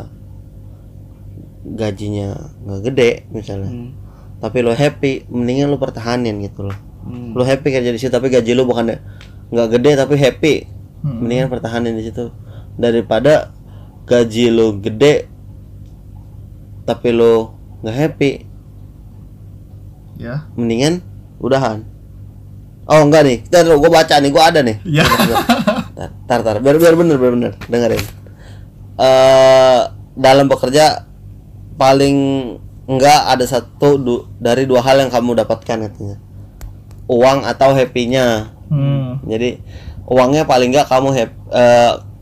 gajinya 1.65 2.37
nggak 2.61 2.81
gede 2.85 3.09
misalnya, 3.33 3.73
Hmm. 3.73 3.89
tapi 4.37 4.61
lu 4.61 4.69
happy, 4.69 5.25
mendingan 5.33 5.73
lu 5.73 5.81
pertahanin 5.81 6.37
gitu 6.45 6.69
loh. 6.69 6.77
Hmm. 7.09 7.33
Lu 7.33 7.41
happy 7.41 7.73
kerja 7.73 7.89
di 7.89 7.97
situ, 7.97 8.13
tapi 8.13 8.29
gaji 8.29 8.53
lu 8.53 8.69
bukan 8.69 8.93
nggak 9.49 9.67
gede 9.73 9.91
tapi 9.95 10.15
happy, 10.15 10.55
Hmm. 10.99 11.23
mendingan 11.23 11.47
pertahanin 11.47 11.95
di 11.95 12.05
situ 12.05 12.29
daripada 12.75 13.49
gaji 14.03 14.49
lu 14.49 14.77
gede 14.77 15.25
tapi 16.83 17.09
lu 17.09 17.49
nggak 17.79 17.95
happy 17.95 18.31
ya 20.17 20.49
mendingan 20.53 20.99
udahan 21.37 21.85
Oh 22.83 23.05
enggak 23.05 23.21
nih, 23.21 23.37
tar 23.45 23.69
gue 23.69 23.77
baca 23.85 24.17
nih, 24.17 24.33
gue 24.33 24.41
ada 24.41 24.65
nih. 24.65 24.81
Ya. 24.81 25.05
Tar, 25.93 26.09
tar, 26.25 26.39
tar. 26.41 26.55
biar 26.57 26.73
biar 26.73 26.97
bener, 26.97 27.21
biar 27.21 27.37
bener, 27.37 27.53
dengerin. 27.69 28.01
Eh 28.97 29.79
dalam 30.17 30.49
bekerja 30.49 31.05
paling 31.77 32.17
enggak 32.89 33.29
ada 33.29 33.45
satu 33.45 34.01
du- 34.01 34.25
dari 34.41 34.65
dua 34.65 34.81
hal 34.81 35.05
yang 35.05 35.13
kamu 35.13 35.37
dapatkan 35.37 35.85
katanya. 35.85 36.17
Uang 37.05 37.45
atau 37.45 37.77
happy-nya. 37.77 38.57
Hmm. 38.69 39.19
Jadi 39.25 39.59
uangnya 40.05 40.45
paling 40.45 40.69
enggak 40.69 40.87
kamu 40.87 41.09
happy. 41.11 41.35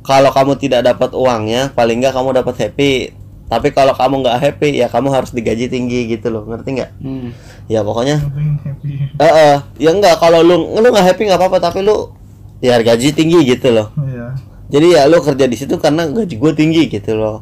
kalau 0.01 0.31
kamu 0.31 0.55
tidak 0.55 0.87
dapat 0.87 1.11
uangnya, 1.11 1.75
paling 1.75 1.99
enggak 1.99 2.15
kamu 2.15 2.31
dapat 2.31 2.55
happy. 2.57 3.11
Tapi 3.47 3.71
kalau 3.71 3.95
kamu 3.95 4.23
nggak 4.27 4.37
happy, 4.39 4.75
ya 4.75 4.87
kamu 4.87 5.07
harus 5.07 5.31
digaji 5.31 5.67
tinggi 5.67 6.07
gitu 6.07 6.27
loh, 6.27 6.43
ngerti 6.47 6.79
nggak? 6.79 6.91
Hmm. 6.99 7.31
Ya 7.67 7.83
pokoknya 7.83 8.19
happy. 8.19 8.91
Eh, 9.19 9.23
eh, 9.23 9.55
ya 9.79 9.91
enggak 9.91 10.19
kalau 10.19 10.43
lu 10.43 10.75
lu 10.75 10.87
nggak 10.87 11.15
happy 11.15 11.27
nggak 11.27 11.39
apa-apa 11.39 11.59
tapi 11.71 11.83
lu 11.83 12.11
ya 12.59 12.79
gaji 12.79 13.11
tinggi 13.11 13.39
gitu 13.47 13.71
loh. 13.71 13.91
Iya. 13.99 14.35
Jadi 14.67 14.87
ya 14.99 15.07
lu 15.07 15.23
kerja 15.23 15.47
di 15.47 15.55
situ 15.55 15.79
karena 15.79 16.07
gaji 16.11 16.35
gue 16.35 16.51
tinggi 16.55 16.91
gitu 16.91 17.15
loh. 17.15 17.39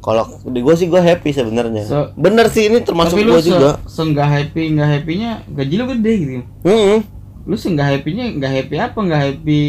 Kalau 0.00 0.28
di 0.44 0.60
gue 0.60 0.74
sih 0.76 0.88
gue 0.88 1.00
happy 1.00 1.32
sebenarnya. 1.32 1.84
So- 1.84 2.12
Bener 2.16 2.48
sih 2.48 2.68
ini 2.68 2.80
termasuk 2.80 3.16
Tapi 3.16 3.24
lu 3.24 3.32
gue 3.36 3.42
se, 3.44 3.48
juga. 3.52 3.80
se 3.84 4.00
nggak 4.00 4.28
happy 4.28 4.76
nggak 4.76 4.88
happynya 4.96 5.30
gaji 5.48 5.74
lu 5.76 5.84
gede 5.96 6.12
gitu. 6.20 6.32
Hmm, 6.64 6.96
Lu 7.44 7.54
se 7.54 7.68
nggak 7.68 7.88
happynya 7.94 8.24
nggak 8.32 8.52
happy 8.54 8.76
apa 8.78 8.98
nggak 8.98 9.22
happy 9.22 9.62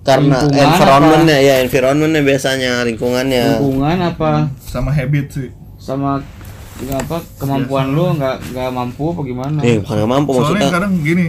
karena 0.00 0.40
environmentnya 0.40 1.38
ya 1.38 1.54
environmentnya 1.60 2.22
biasanya 2.22 2.72
lingkungannya. 2.82 3.58
lingkungan 3.58 3.98
apa 4.00 4.30
Sama 4.56 4.88
habit 4.88 5.26
sih. 5.28 5.50
sama 5.76 6.22
apa 6.78 7.16
kemampuan 7.36 7.90
lu 7.90 8.14
nggak 8.14 8.54
nggak 8.54 8.68
mampu 8.70 9.04
apa 9.08 9.20
gimana? 9.22 9.58
Eh 9.60 9.78
bukan 9.78 9.94
nggak 9.96 10.10
mampu 10.10 10.30
Soalnya 10.32 10.46
maksudnya. 10.46 10.70
kadang 10.70 10.92
gini. 11.00 11.28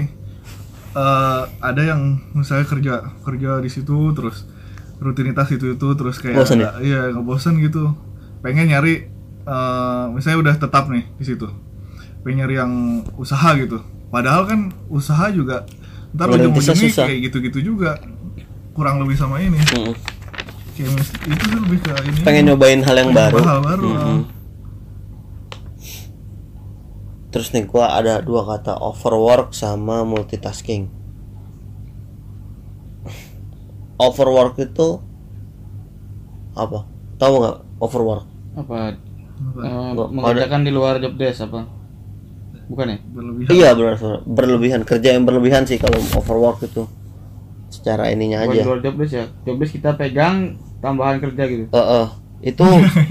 eh 0.90 1.42
ada 1.60 1.82
yang 1.86 2.02
misalnya 2.34 2.66
kerja 2.66 2.94
kerja 3.20 3.52
di 3.58 3.70
situ 3.70 3.94
terus 4.12 4.50
rutinitas 4.98 5.48
itu 5.50 5.74
itu 5.74 5.88
terus 5.94 6.18
kayak 6.18 6.38
Bosan 6.38 6.60
ya? 6.60 6.72
iya 6.82 7.02
nggak 7.10 7.24
bosan 7.24 7.56
gitu 7.58 7.94
pengen 8.40 8.68
nyari 8.68 9.06
eh 9.44 10.04
misalnya 10.10 10.40
udah 10.44 10.56
tetap 10.58 10.90
nih 10.90 11.06
di 11.14 11.24
situ 11.24 11.46
pengen 12.20 12.42
nyari 12.42 12.56
yang 12.58 12.74
usaha 13.16 13.54
gitu 13.56 13.80
padahal 14.10 14.44
kan 14.44 14.60
usaha 14.88 15.30
juga 15.30 15.70
ntar 16.16 16.28
ujung-ujungnya 16.32 16.90
susah. 16.90 17.06
kayak 17.06 17.20
gitu-gitu 17.30 17.60
juga 17.74 18.00
kurang 18.74 19.02
lebih 19.04 19.16
sama 19.18 19.38
ini 19.42 19.60
Mm-mm. 19.60 19.94
kayak 20.74 20.96
itu 21.28 21.44
sih 21.46 21.60
lebih 21.60 21.80
ke 21.84 21.92
ini 22.08 22.20
Pengen 22.24 22.44
nyobain 22.50 22.82
hal 22.82 22.96
yang 22.98 23.12
baru. 23.12 23.40
hal 23.44 23.60
baru 23.62 23.88
Mm-mm. 23.88 24.20
Terus 27.30 27.54
nih 27.54 27.70
gua 27.70 27.94
ada 27.94 28.26
dua 28.26 28.42
kata 28.42 28.74
overwork 28.82 29.54
sama 29.54 30.02
multitasking. 30.02 30.90
Overwork 34.00 34.56
itu 34.58 34.98
apa? 36.56 36.88
Tahu 37.20 37.34
nggak 37.38 37.58
overwork? 37.80 38.26
Apa? 38.58 38.96
Apa? 39.40 39.60
eh, 39.62 39.90
Nggak, 39.94 40.08
mengerjakan 40.10 40.62
di 40.66 40.72
luar 40.74 40.98
job 40.98 41.14
desk 41.16 41.46
apa? 41.46 41.68
Bukan 42.70 42.86
ya? 42.86 42.98
berlebihan 43.02 43.50
Iya 43.50 43.70
benar. 43.74 43.96
berlebihan 44.30 44.82
kerja 44.86 45.10
yang 45.18 45.26
berlebihan 45.26 45.66
sih 45.66 45.82
kalau 45.82 45.98
overwork 46.14 46.62
itu 46.64 46.86
secara 47.74 48.14
ininya 48.14 48.46
aja. 48.46 48.62
luar 48.66 48.82
job 48.82 48.96
desk 49.02 49.14
ya. 49.18 49.26
Job 49.46 49.58
desk 49.58 49.74
kita 49.82 49.98
pegang 49.98 50.58
tambahan 50.80 51.18
kerja 51.18 51.44
gitu. 51.50 51.66
Eh, 51.74 51.78
eh, 51.78 52.08
itu 52.54 52.66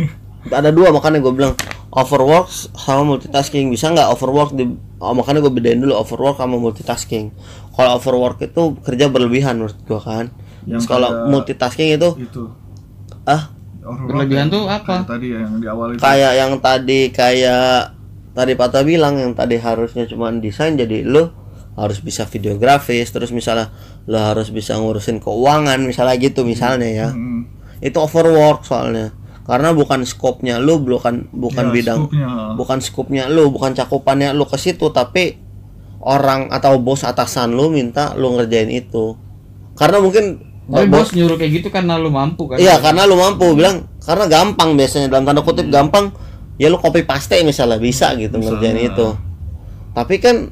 ada 0.59 0.71
dua 0.71 0.95
makanya 0.95 1.19
gue 1.21 1.35
bilang 1.35 1.53
overwork 1.93 2.49
sama 2.53 3.03
multitasking 3.05 3.73
bisa 3.73 3.91
nggak 3.91 4.09
overwork 4.13 4.55
di 4.55 4.65
oh, 5.01 5.13
makanya 5.13 5.45
gue 5.45 5.53
bedain 5.53 5.81
dulu 5.81 5.97
overwork 5.97 6.37
sama 6.39 6.57
multitasking 6.57 7.33
kalau 7.75 7.97
overwork 7.97 8.39
itu 8.45 8.77
kerja 8.85 9.09
berlebihan 9.09 9.59
menurut 9.61 9.79
gue 9.85 10.01
kan 10.01 10.31
Yang 10.69 10.85
Terus 10.85 10.87
kalau 10.89 11.11
multitasking 11.33 11.97
itu 11.97 12.09
itu 12.23 12.45
ah 13.25 13.53
overwork 13.85 14.25
Berlebihan 14.25 14.47
tuh 14.53 14.65
apa? 14.69 15.05
tadi 15.05 15.33
ya 15.33 15.41
yang 15.45 15.55
di 15.61 15.67
awal 15.69 15.89
itu 15.97 16.01
kayak 16.01 16.33
yang 16.37 16.53
tadi 16.61 17.01
kayak 17.13 17.98
tadi 18.33 18.53
Pata 18.55 18.81
bilang 18.83 19.17
yang 19.17 19.33
tadi 19.33 19.57
harusnya 19.57 20.05
cuma 20.05 20.29
desain 20.31 20.75
jadi 20.75 21.03
lo 21.03 21.31
harus 21.75 22.03
bisa 22.03 22.27
videografis 22.27 23.09
terus 23.09 23.31
misalnya 23.31 23.71
lo 24.05 24.19
harus 24.19 24.51
bisa 24.51 24.75
ngurusin 24.75 25.23
keuangan 25.23 25.79
misalnya 25.81 26.17
gitu 26.17 26.43
misalnya 26.43 26.89
ya. 26.89 27.09
Hmm. 27.13 27.47
itu 27.79 27.95
overwork 27.95 28.67
soalnya. 28.67 29.15
Karena 29.47 29.73
bukan 29.73 30.03
skopnya 30.05 30.59
lu 30.59 30.77
bukan 30.79 31.31
bukan 31.31 31.71
Ya, 31.71 31.73
bidang 31.73 32.01
skupnya. 32.05 32.29
bukan 32.53 32.79
skupnya 32.83 33.25
lu 33.31 33.49
bukan 33.49 33.73
cakupannya 33.73 34.35
lu 34.35 34.45
ke 34.45 34.59
situ 34.59 34.91
tapi 34.91 35.39
orang 35.99 36.51
atau 36.51 36.77
bos 36.79 37.01
atasan 37.03 37.55
lu 37.55 37.71
minta 37.71 38.13
lu 38.15 38.35
ngerjain 38.35 38.69
itu. 38.69 39.15
Karena 39.73 39.99
mungkin 39.99 40.43
Tapi 40.69 40.85
eh, 40.85 40.91
bos 40.91 41.09
nyuruh 41.11 41.39
kayak 41.39 41.53
gitu 41.55 41.69
karena 41.71 41.97
lu 41.97 42.11
mampu 42.11 42.45
kan? 42.45 42.61
iya 42.61 42.77
karena 42.77 43.07
lu 43.07 43.17
mampu. 43.17 43.55
Bilang 43.55 43.89
karena 44.03 44.27
gampang 44.27 44.77
biasanya. 44.77 45.09
Dalam 45.09 45.25
tanda 45.25 45.41
kutip 45.41 45.65
gampang 45.71 46.13
ya 46.59 46.67
lu 46.69 46.77
copy 46.77 47.07
paste 47.07 47.39
misalnya 47.47 47.79
bisa 47.79 48.13
gitu 48.19 48.35
ngerjain 48.37 48.93
itu. 48.93 49.09
Tapi 49.95 50.15
kan 50.19 50.51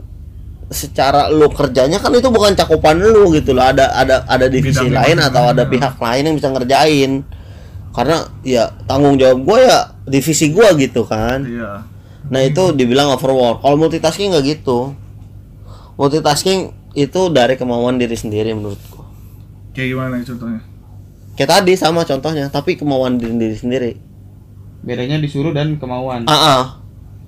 secara 0.66 1.30
lu 1.30 1.46
kerjanya 1.50 2.02
kan 2.02 2.10
itu 2.10 2.26
bukan 2.30 2.54
cakupan 2.54 2.98
lu 2.98 3.34
gitu 3.34 3.52
loh. 3.52 3.66
Ada 3.66 3.92
ada 3.92 4.16
ada 4.26 4.46
divisi 4.46 4.86
Bidangnya 4.86 5.02
lain 5.02 5.16
atau 5.20 5.42
ada 5.50 5.66
masing-masing. 5.66 5.72
pihak 5.74 5.94
lain 5.98 6.22
yang 6.22 6.36
bisa 6.38 6.48
ngerjain. 6.54 7.10
Karena 7.92 8.16
ya 8.44 8.64
tanggung 8.86 9.16
jawab 9.16 9.42
gue 9.44 9.58
ya 9.66 9.78
divisi 10.06 10.52
gua 10.52 10.72
gitu 10.78 11.04
kan. 11.04 11.42
Iya. 11.44 11.84
Nah 12.30 12.40
itu 12.42 12.72
dibilang 12.72 13.12
overwork. 13.12 13.60
Kalau 13.60 13.76
multitasking 13.76 14.32
nggak 14.32 14.44
gitu. 14.46 14.94
Multitasking 15.96 16.76
itu 16.96 17.20
dari 17.32 17.60
kemauan 17.60 18.00
diri 18.00 18.16
sendiri 18.16 18.56
menurutku 18.56 18.96
kayak 19.76 19.88
gimana 19.92 20.14
contohnya? 20.24 20.60
Kayak 21.36 21.50
tadi 21.60 21.72
sama 21.76 22.00
contohnya 22.08 22.48
tapi 22.48 22.80
kemauan 22.80 23.20
diri, 23.20 23.36
diri 23.36 23.56
sendiri 23.60 23.90
Bedanya 24.80 25.16
disuruh 25.16 25.50
dan 25.50 25.76
kemauan. 25.76 26.24
ah 26.24 26.32
ah. 26.32 26.62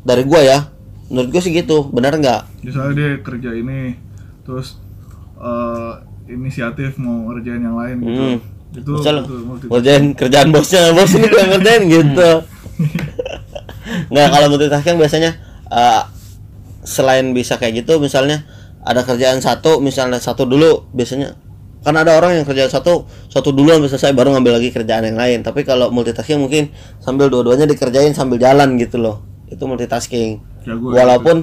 dari 0.00 0.22
gua 0.22 0.40
ya 0.40 0.58
menurut 1.06 1.28
gua 1.30 1.40
sih 1.40 1.50
gitu 1.50 1.88
benar 1.88 2.14
nggak 2.14 2.62
misalnya 2.62 2.92
dia 2.94 3.10
kerja 3.18 3.50
ini 3.52 3.96
terus 4.42 4.76
eh, 5.36 5.92
inisiatif 6.28 6.96
mau 6.96 7.28
ngerjain 7.28 7.60
yang 7.60 7.74
lain 7.74 7.96
gitu 7.98 8.20
Hmm. 8.20 8.38
itu, 8.74 8.92
Misal 8.94 9.16
itu 9.22 9.34
multi- 9.40 9.66
ngerjain 9.66 10.04
kerjaan 10.12 10.48
bosnya 10.50 10.92
bos 10.92 11.08
ini 11.10 11.26
gak 11.26 11.46
ngerjain 11.50 11.82
gitu 11.94 12.30
nggak 14.08 14.28
kalau 14.28 14.46
multitasking 14.48 14.96
biasanya 14.96 15.30
eh, 15.66 16.02
selain 16.82 17.32
bisa 17.32 17.56
kayak 17.56 17.82
gitu 17.82 17.96
misalnya 17.98 18.44
ada 18.80 19.02
kerjaan 19.02 19.40
satu 19.40 19.80
misalnya 19.80 20.16
satu 20.18 20.44
dulu 20.44 20.88
biasanya 20.90 21.34
kan 21.78 21.94
ada 21.94 22.18
orang 22.18 22.42
yang 22.42 22.46
kerjaan 22.46 22.68
satu 22.68 23.06
satu 23.30 23.54
dulu 23.54 23.70
sampai 23.70 23.90
selesai 23.90 24.12
baru 24.14 24.34
ngambil 24.34 24.58
lagi 24.58 24.70
kerjaan 24.74 25.06
yang 25.06 25.18
lain. 25.18 25.46
Tapi 25.46 25.62
kalau 25.62 25.94
multitasking 25.94 26.42
mungkin 26.42 26.74
sambil 26.98 27.30
dua-duanya 27.30 27.70
dikerjain 27.70 28.12
sambil 28.12 28.42
jalan 28.42 28.74
gitu 28.76 28.98
loh. 28.98 29.22
Itu 29.46 29.64
multitasking. 29.64 30.42
Jago 30.66 30.92
ya, 30.92 31.04
walaupun 31.04 31.36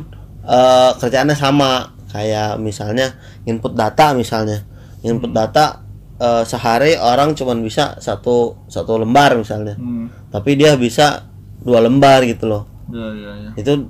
eh, 0.44 0.92
kerjaannya 1.00 1.36
sama. 1.38 1.96
Kayak 2.16 2.64
misalnya 2.64 3.20
input 3.44 3.76
data 3.76 4.16
misalnya. 4.16 4.64
Input 5.04 5.32
data 5.32 5.84
eh, 6.20 6.44
sehari 6.44 7.00
orang 7.00 7.36
cuman 7.36 7.64
bisa 7.64 8.00
satu 8.04 8.68
satu 8.68 9.00
lembar 9.02 9.36
misalnya. 9.40 9.76
Hmm. 9.80 10.08
tapi 10.36 10.60
dia 10.60 10.76
bisa 10.76 11.32
dua 11.64 11.80
lembar 11.80 12.28
gitu 12.28 12.46
loh. 12.46 12.64
Ya 12.92 13.08
ya 13.16 13.32
ya. 13.40 13.52
Itu 13.56 13.88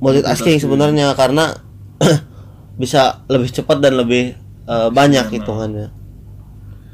multitasking. 0.00 0.56
sebenarnya 0.62 1.12
karena 1.12 1.52
bisa 2.80 3.20
lebih 3.28 3.52
cepat 3.52 3.84
dan 3.84 4.00
lebih 4.00 4.39
eh, 4.70 4.88
banyak 4.90 5.26
hitungannya 5.34 5.88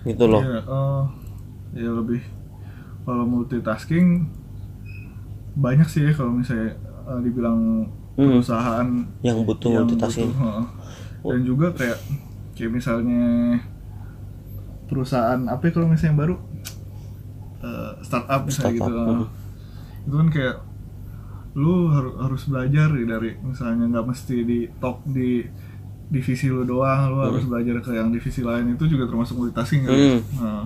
gitu 0.07 0.25
loh 0.31 0.43
Iya, 0.43 0.61
eh, 0.63 1.03
ya 1.77 1.91
lebih 1.93 2.23
kalau 3.05 3.25
multitasking 3.27 4.27
banyak 5.57 5.89
sih 5.89 6.03
ya 6.07 6.13
kalau 6.13 6.33
misalnya 6.35 6.77
eh, 7.07 7.21
dibilang 7.23 7.61
Hmm. 8.17 8.33
perusahaan 8.33 8.89
yang 9.21 9.45
butuh 9.45 9.69
yang 9.69 9.85
multitasking 9.85 10.33
butuh, 10.33 10.41
heeh. 10.41 10.67
dan 11.27 11.41
juga 11.45 11.67
kayak 11.77 11.99
kayak 12.57 12.73
misalnya 12.73 13.25
perusahaan 14.87 15.41
apa 15.51 15.63
ya 15.67 15.73
kalau 15.75 15.87
misalnya 15.91 16.11
yang 16.15 16.21
baru 16.21 16.37
Eh, 17.57 17.93
startup 18.05 18.45
misalnya 18.45 18.73
Startup, 18.79 18.93
gitu 18.93 19.13
eh. 19.17 19.29
itu 20.07 20.15
kan 20.15 20.29
kayak 20.29 20.57
lu 21.57 21.89
harus 21.89 22.15
harus 22.21 22.43
belajar 22.47 22.89
ya 22.93 23.05
dari 23.09 23.31
misalnya 23.41 23.85
nggak 23.91 24.07
mesti 24.07 24.37
di 24.45 24.59
top 24.77 25.01
di 25.09 25.41
divisi 26.07 26.47
lu 26.47 26.63
doang 26.63 27.11
lu 27.11 27.19
harus 27.19 27.45
belajar 27.47 27.83
ke 27.83 27.91
yang 27.95 28.09
divisi 28.15 28.41
lain. 28.43 28.75
Itu 28.75 28.87
juga 28.87 29.11
termasuk 29.11 29.39
multitasking 29.39 29.83
kan? 29.87 29.95
Hmm. 29.95 30.21
Nah, 30.39 30.65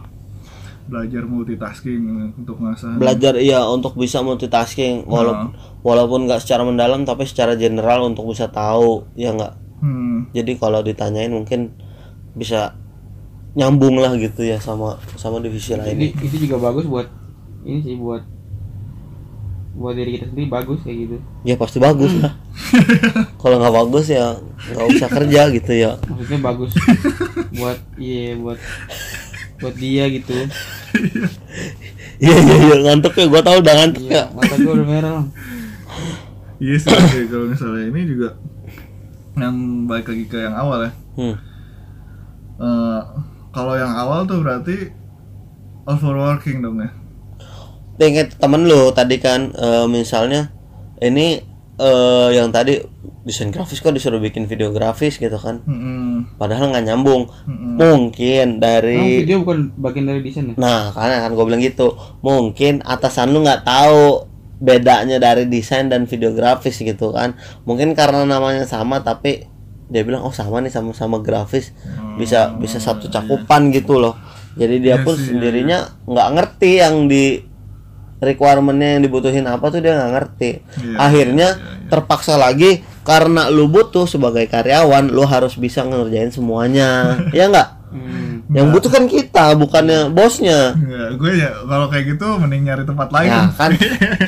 belajar 0.91 1.23
multitasking 1.23 2.35
untuk 2.35 2.59
ngasah 2.59 2.99
belajar 2.99 3.39
iya 3.39 3.63
untuk 3.69 3.95
bisa 3.95 4.21
multitasking. 4.21 5.07
Walaupun 5.07 5.55
walaupun 5.87 6.21
nggak 6.27 6.43
secara 6.43 6.67
mendalam 6.67 7.07
tapi 7.07 7.25
secara 7.25 7.55
general 7.55 8.11
untuk 8.11 8.27
bisa 8.29 8.51
tahu 8.51 9.07
ya 9.15 9.31
nggak? 9.31 9.55
Hmm, 9.81 10.29
jadi 10.37 10.61
kalau 10.61 10.85
ditanyain 10.85 11.33
mungkin 11.33 11.73
bisa 12.37 12.77
nyambung 13.57 13.99
lah 13.99 14.15
gitu 14.15 14.47
ya 14.47 14.61
sama 14.61 15.01
sama 15.19 15.43
divisi 15.43 15.75
Jadi 15.75 15.81
lainnya 15.81 16.09
itu 16.23 16.37
juga 16.47 16.57
bagus 16.61 16.87
buat 16.87 17.09
ini 17.65 17.81
sih 17.83 17.97
buat 17.99 18.23
buat 19.71 19.95
diri 19.95 20.19
kita 20.19 20.27
sendiri 20.35 20.49
bagus 20.51 20.79
kayak 20.83 20.99
gitu 21.07 21.17
ya 21.47 21.55
pasti 21.55 21.79
bagus 21.79 22.13
lah 22.19 22.35
kalau 23.41 23.63
nggak 23.63 23.75
bagus 23.75 24.07
ya 24.11 24.35
nggak 24.75 24.87
usah 24.99 25.09
kerja 25.09 25.41
gitu 25.55 25.73
ya 25.73 25.91
maksudnya 26.11 26.41
bagus 26.43 26.71
buat 27.55 27.79
iya 27.97 28.35
buat 28.35 28.59
buat 29.63 29.75
dia 29.79 30.11
gitu 30.11 30.35
iya 32.19 32.37
iya 32.37 32.57
iya 32.67 32.77
ngantuk 32.85 33.15
ya 33.15 33.27
gua 33.31 33.43
tahu 33.47 33.63
udah 33.63 33.75
ngantuk 33.79 34.03
ya 34.05 34.11
iya 34.11 34.23
mata 34.35 34.55
gue 34.59 34.73
udah 34.75 34.87
merah. 34.87 35.25
Iya 36.61 36.77
sih 36.77 36.93
kayak 36.93 37.33
kalau 37.33 37.47
misalnya 37.49 37.89
ini 37.89 38.01
juga 38.05 38.37
yang 39.41 39.89
balik 39.89 40.13
lagi 40.13 40.25
ke 40.29 40.37
yang 40.45 40.53
awal 40.53 40.85
ya. 40.85 40.93
hmm. 41.17 41.37
Eh, 42.61 43.03
kalau 43.57 43.75
yang 43.81 43.89
awal 43.97 44.29
tuh 44.29 44.45
berarti 44.45 44.93
overworking 45.89 46.61
dong 46.61 46.85
ya. 46.85 46.93
Ingat 48.01 48.41
temen 48.41 48.65
lu 48.65 48.89
tadi 48.97 49.21
kan 49.21 49.53
eh, 49.53 49.85
misalnya 49.85 50.49
ini 51.05 51.45
eh, 51.77 52.29
yang 52.33 52.49
tadi 52.49 52.81
desain 53.21 53.53
grafis 53.53 53.85
kok 53.85 53.93
disuruh 53.93 54.17
bikin 54.17 54.49
video 54.49 54.73
grafis 54.73 55.21
gitu 55.21 55.37
kan? 55.37 55.61
Mm-mm. 55.69 56.41
padahal 56.41 56.73
nggak 56.73 56.89
nyambung. 56.89 57.29
Mm-mm. 57.45 57.77
mungkin 57.77 58.57
Emang 58.57 58.65
dari 58.65 59.21
video 59.21 59.45
bukan 59.45 59.77
bagian 59.77 60.09
dari 60.09 60.21
desain 60.25 60.49
ya? 60.49 60.55
Nah 60.57 60.97
karena 60.97 61.29
kan 61.29 61.37
gue 61.37 61.45
bilang 61.45 61.61
gitu. 61.61 61.93
Mungkin 62.25 62.81
atasan 62.89 63.37
lu 63.37 63.45
nggak 63.45 63.69
tahu 63.69 64.25
bedanya 64.61 65.21
dari 65.21 65.45
desain 65.45 65.93
dan 65.93 66.09
videografis 66.09 66.81
gitu 66.81 67.13
kan. 67.13 67.37
Mungkin 67.69 67.93
karena 67.93 68.25
namanya 68.25 68.65
sama 68.65 69.05
tapi 69.05 69.45
dia 69.93 70.07
bilang 70.07 70.25
oh 70.25 70.33
sama 70.33 70.65
nih 70.65 70.73
sama-sama 70.73 71.21
grafis. 71.21 71.77
Bisa 72.17 72.57
bisa 72.57 72.81
satu 72.81 73.13
cakupan 73.13 73.69
gitu 73.77 74.01
loh. 74.01 74.17
Jadi 74.57 74.81
dia 74.81 74.97
Iya 74.99 75.05
pun 75.05 75.15
sih, 75.15 75.21
iya, 75.21 75.29
sendirinya 75.37 75.79
nggak 76.09 76.29
ngerti 76.35 76.71
yang 76.81 77.05
di 77.07 77.50
requirementnya 78.21 78.97
yang 78.97 79.03
dibutuhin 79.03 79.49
apa 79.49 79.73
tuh 79.73 79.81
dia 79.81 79.97
nggak 79.97 80.13
ngerti 80.13 80.51
Iya, 80.61 80.97
akhirnya 81.01 81.49
iya, 81.57 81.65
iya. 81.65 81.89
terpaksa 81.89 82.37
lagi 82.37 82.85
karena 83.01 83.49
lu 83.49 83.67
butuh 83.67 84.05
sebagai 84.05 84.45
karyawan 84.47 85.09
lu 85.09 85.25
harus 85.25 85.57
bisa 85.57 85.83
ngerjain 85.83 86.29
semuanya 86.29 87.17
ya 87.37 87.49
nggak 87.49 87.69
hmm. 87.91 88.53
yang 88.53 88.69
butuh 88.71 88.93
kan 88.93 89.09
kita 89.09 89.57
bukannya 89.57 90.13
bosnya 90.13 90.77
Enggak, 90.77 91.09
gue 91.17 91.33
ya 91.41 91.51
kalau 91.65 91.87
kayak 91.89 92.05
gitu 92.13 92.27
mending 92.37 92.63
nyari 92.69 92.85
tempat 92.85 93.09
lain. 93.09 93.29
ya 93.33 93.41
kan 93.57 93.71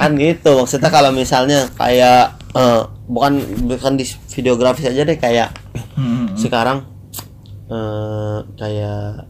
kan 0.00 0.10
gitu 0.16 0.50
maksudnya 0.56 0.90
kalau 0.90 1.10
misalnya 1.12 1.68
kayak 1.76 2.32
eh, 2.56 2.80
bukan 3.06 3.32
bukan 3.68 3.92
di 4.00 4.08
videografis 4.32 4.88
aja 4.88 5.04
deh 5.04 5.20
kayak 5.20 5.52
Mm-mm. 6.00 6.32
sekarang 6.40 6.88
eh 7.68 8.38
kayak 8.56 9.28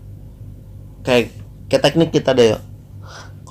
kayak 1.02 1.26
kayak 1.66 1.82
teknik 1.82 2.10
kita 2.10 2.30
deh 2.30 2.54
yuk. 2.54 2.62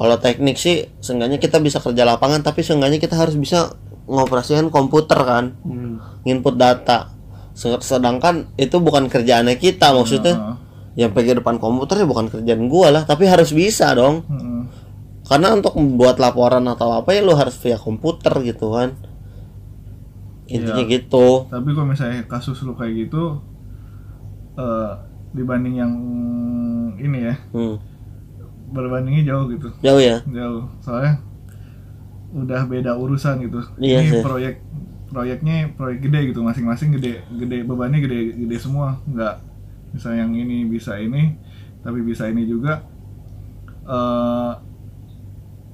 Kalau 0.02 0.18
teknik 0.18 0.58
sih 0.58 0.90
seenggaknya 0.98 1.38
kita 1.38 1.58
bisa 1.58 1.78
kerja 1.78 2.02
lapangan 2.04 2.42
tapi 2.42 2.60
seenggaknya 2.60 2.98
kita 2.98 3.14
harus 3.14 3.38
bisa 3.38 3.78
ngoperasikan 4.04 4.68
komputer 4.68 5.16
kan 5.16 5.54
Hmm. 5.62 6.02
input 6.24 6.58
data 6.58 7.14
Se- 7.52 7.70
sedangkan 7.80 8.50
itu 8.56 8.80
bukan 8.80 9.06
kerjaannya 9.06 9.56
kita 9.56 9.92
maksudnya 9.92 10.34
Heeh. 10.34 10.56
yang 10.98 11.12
pegang 11.12 11.38
depan 11.38 11.56
komputer 11.56 12.02
ya 12.02 12.08
bukan 12.08 12.28
kerjaan 12.28 12.66
gua 12.66 12.90
lah 12.90 13.04
tapi 13.04 13.24
harus 13.24 13.52
bisa 13.52 13.92
dong 13.92 14.26
Mm-mm. 14.26 14.66
karena 15.24 15.54
untuk 15.54 15.76
membuat 15.76 16.18
laporan 16.18 16.66
atau 16.66 16.92
apa 16.94 17.12
ya 17.12 17.22
lu 17.22 17.32
harus 17.32 17.54
via 17.56 17.78
komputer 17.78 18.34
gitu 18.42 18.72
kan 18.72 18.98
intinya 20.48 20.82
Iya. 20.82 20.92
gitu 21.00 21.48
Tapi 21.48 21.70
kalau 21.72 21.88
misalnya 21.88 22.26
kasus 22.26 22.60
lu 22.62 22.74
kayak 22.74 23.08
gitu 23.08 23.40
eh 24.54 24.92
dibanding 25.32 25.76
yang 25.78 25.94
ini 26.98 27.20
ya, 27.24 27.36
hmm. 27.52 27.76
Berbandingnya 28.72 29.24
jauh 29.28 29.46
gitu. 29.52 29.68
jauh 29.80 30.00
ya 30.00 30.24
Jauh. 30.26 30.64
Soalnya 30.80 31.20
udah 32.32 32.64
beda 32.66 32.96
urusan 32.96 33.44
gitu. 33.44 33.60
Iya 33.78 34.00
ini 34.02 34.10
sih. 34.16 34.24
proyek 34.24 34.64
proyeknya 35.12 35.76
proyek 35.76 36.00
gede 36.08 36.32
gitu, 36.32 36.40
masing-masing 36.40 36.96
gede 36.96 37.20
gede 37.36 37.68
bebannya 37.68 38.00
gede 38.00 38.20
gede 38.40 38.58
semua. 38.58 38.96
Enggak 39.04 39.44
bisa 39.92 40.16
yang 40.16 40.32
ini 40.32 40.64
bisa 40.64 40.96
ini, 40.96 41.36
tapi 41.84 42.00
bisa 42.00 42.32
ini 42.32 42.48
juga 42.48 42.88
eh 43.84 44.52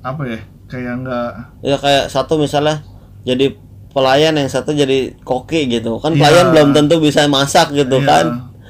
apa 0.02 0.24
ya? 0.26 0.40
Kayak 0.68 0.94
enggak 1.00 1.30
ya 1.64 1.78
kayak 1.80 2.12
satu 2.12 2.36
misalnya 2.36 2.84
jadi 3.24 3.56
pelayan 3.94 4.36
yang 4.36 4.50
satu 4.52 4.76
jadi 4.76 5.16
koki 5.24 5.66
gitu 5.72 5.98
kan 5.98 6.12
Iya. 6.14 6.20
pelayan 6.22 6.48
belum 6.54 6.70
tentu 6.76 7.00
bisa 7.00 7.24
masak 7.26 7.72
gitu 7.72 7.98
Iya, 7.98 8.06
kan 8.06 8.26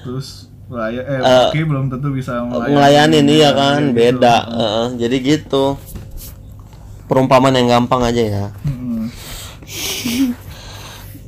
Terus 0.05 0.46
pelaya 0.67 1.01
eh, 1.01 1.19
Eh, 1.19 1.47
oke 1.47 1.59
belum 1.63 1.85
tentu 1.87 2.11
bisa 2.11 2.43
melayani, 2.43 2.71
ngelayanin 2.75 3.25
iya 3.27 3.49
kan 3.51 3.79
gitu. 3.81 3.95
beda 3.95 4.35
Heeh, 4.45 4.85
jadi 4.99 5.15
gitu. 5.19 5.65
Perumpamaan 7.07 7.55
yang 7.55 7.67
gampang 7.71 8.03
aja 8.03 8.19
ya. 8.19 8.45
Mm-mm. 8.67 9.07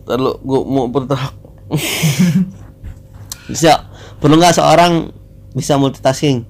Lalu 0.04 0.32
gua 0.44 0.60
mau 0.68 0.86
bertahap 0.92 1.32
bisa 3.52 3.88
perlu 4.20 4.36
nggak 4.36 4.60
seorang 4.60 5.08
bisa 5.56 5.80
multitasking? 5.80 6.44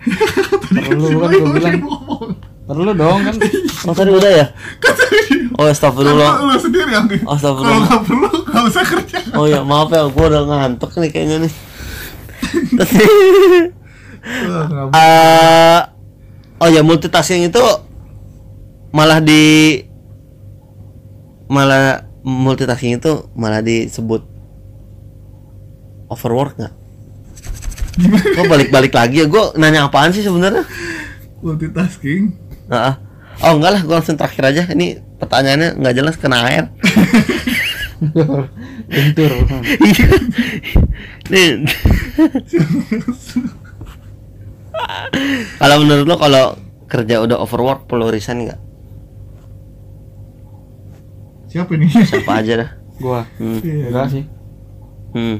Perlu 0.70 1.20
kan 1.20 1.28
gue 1.28 1.48
bilang 1.50 1.76
perlu 2.70 2.94
dong 2.94 3.18
kan 3.26 3.34
oh 3.90 3.94
tadi 3.98 4.10
udah 4.14 4.30
ya 4.30 4.46
oh 5.58 5.66
astagfirullah 5.66 6.46
Lu 6.46 6.54
sendiri 6.54 6.90
yang 6.94 7.10
kalau 7.10 7.34
astagfirullah 7.34 7.82
nggak 7.82 8.02
perlu 8.06 8.28
nggak 8.46 8.62
usah 8.70 8.84
kerja. 8.86 9.18
oh 9.34 9.46
ya 9.50 9.60
maaf 9.66 9.90
ya 9.90 10.06
gua 10.06 10.24
udah 10.30 10.42
ngantuk 10.46 10.90
nih 11.02 11.10
kayaknya 11.10 11.36
nih 11.50 11.52
Eh, 14.20 15.80
oh 16.60 16.68
ya 16.68 16.84
multitasking 16.84 17.48
itu 17.48 17.64
malah 18.92 19.16
di 19.16 19.80
malah 21.48 22.04
multitasking 22.20 23.00
itu 23.00 23.32
malah 23.32 23.64
disebut 23.64 24.22
overwork 26.12 26.52
nggak? 26.60 26.74
Kok 28.36 28.44
balik-balik 28.44 28.92
lagi 28.92 29.24
ya? 29.24 29.26
Gue 29.26 29.56
nanya 29.56 29.88
apaan 29.88 30.12
sih 30.12 30.20
sebenarnya? 30.20 30.68
multitasking. 31.40 32.36
Nah, 32.70 32.94
oh 33.42 33.58
enggak 33.58 33.72
lah, 33.74 33.82
gue 33.82 33.94
langsung 33.98 34.14
terakhir 34.14 34.44
aja. 34.46 34.62
Ini 34.70 35.02
pertanyaannya 35.18 35.82
nggak 35.82 35.94
jelas 35.98 36.14
kena 36.16 36.46
air. 36.46 36.64
bentur 38.90 39.30
Iya. 39.84 40.08
Nih. 41.28 41.50
kalau 45.60 45.76
menurut 45.84 46.06
lo 46.08 46.16
kalau 46.16 46.44
kerja 46.88 47.20
udah 47.20 47.36
overwork 47.44 47.84
perlu 47.84 48.08
resign 48.08 48.48
nggak? 48.48 48.60
Siapa 51.50 51.72
nih? 51.76 51.90
Siapa 51.90 52.32
aja 52.40 52.52
dah. 52.64 52.70
gua 53.00 53.24
Hmm. 53.40 53.60
Iya, 53.64 53.88
enggak 53.90 54.06
sih 54.12 54.24
Hmm. 55.10 55.36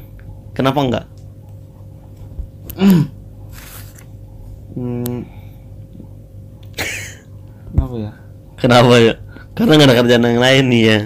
Kenapa 0.53 0.79
enggak? 0.83 1.07
hmm. 4.75 5.40
Kenapa 7.71 7.95
ya 7.97 8.13
Kenapa 8.55 8.93
ya? 8.95 9.15
Karena 9.51 9.73
nggak 9.73 9.89
ada 9.89 9.99
kerjaan 9.99 10.25
yang 10.27 10.37
lain 10.39 10.65
nih 10.67 10.83
ya. 10.83 10.99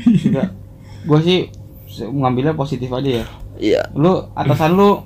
enggak 0.00 0.48
gua 1.02 1.18
sih 1.20 1.50
ngambilnya 2.00 2.54
positif 2.54 2.88
aja 2.88 3.10
ya 3.10 3.26
Iya. 3.56 3.82
lu 3.92 4.24
atasan 4.32 4.72
lu 4.72 5.04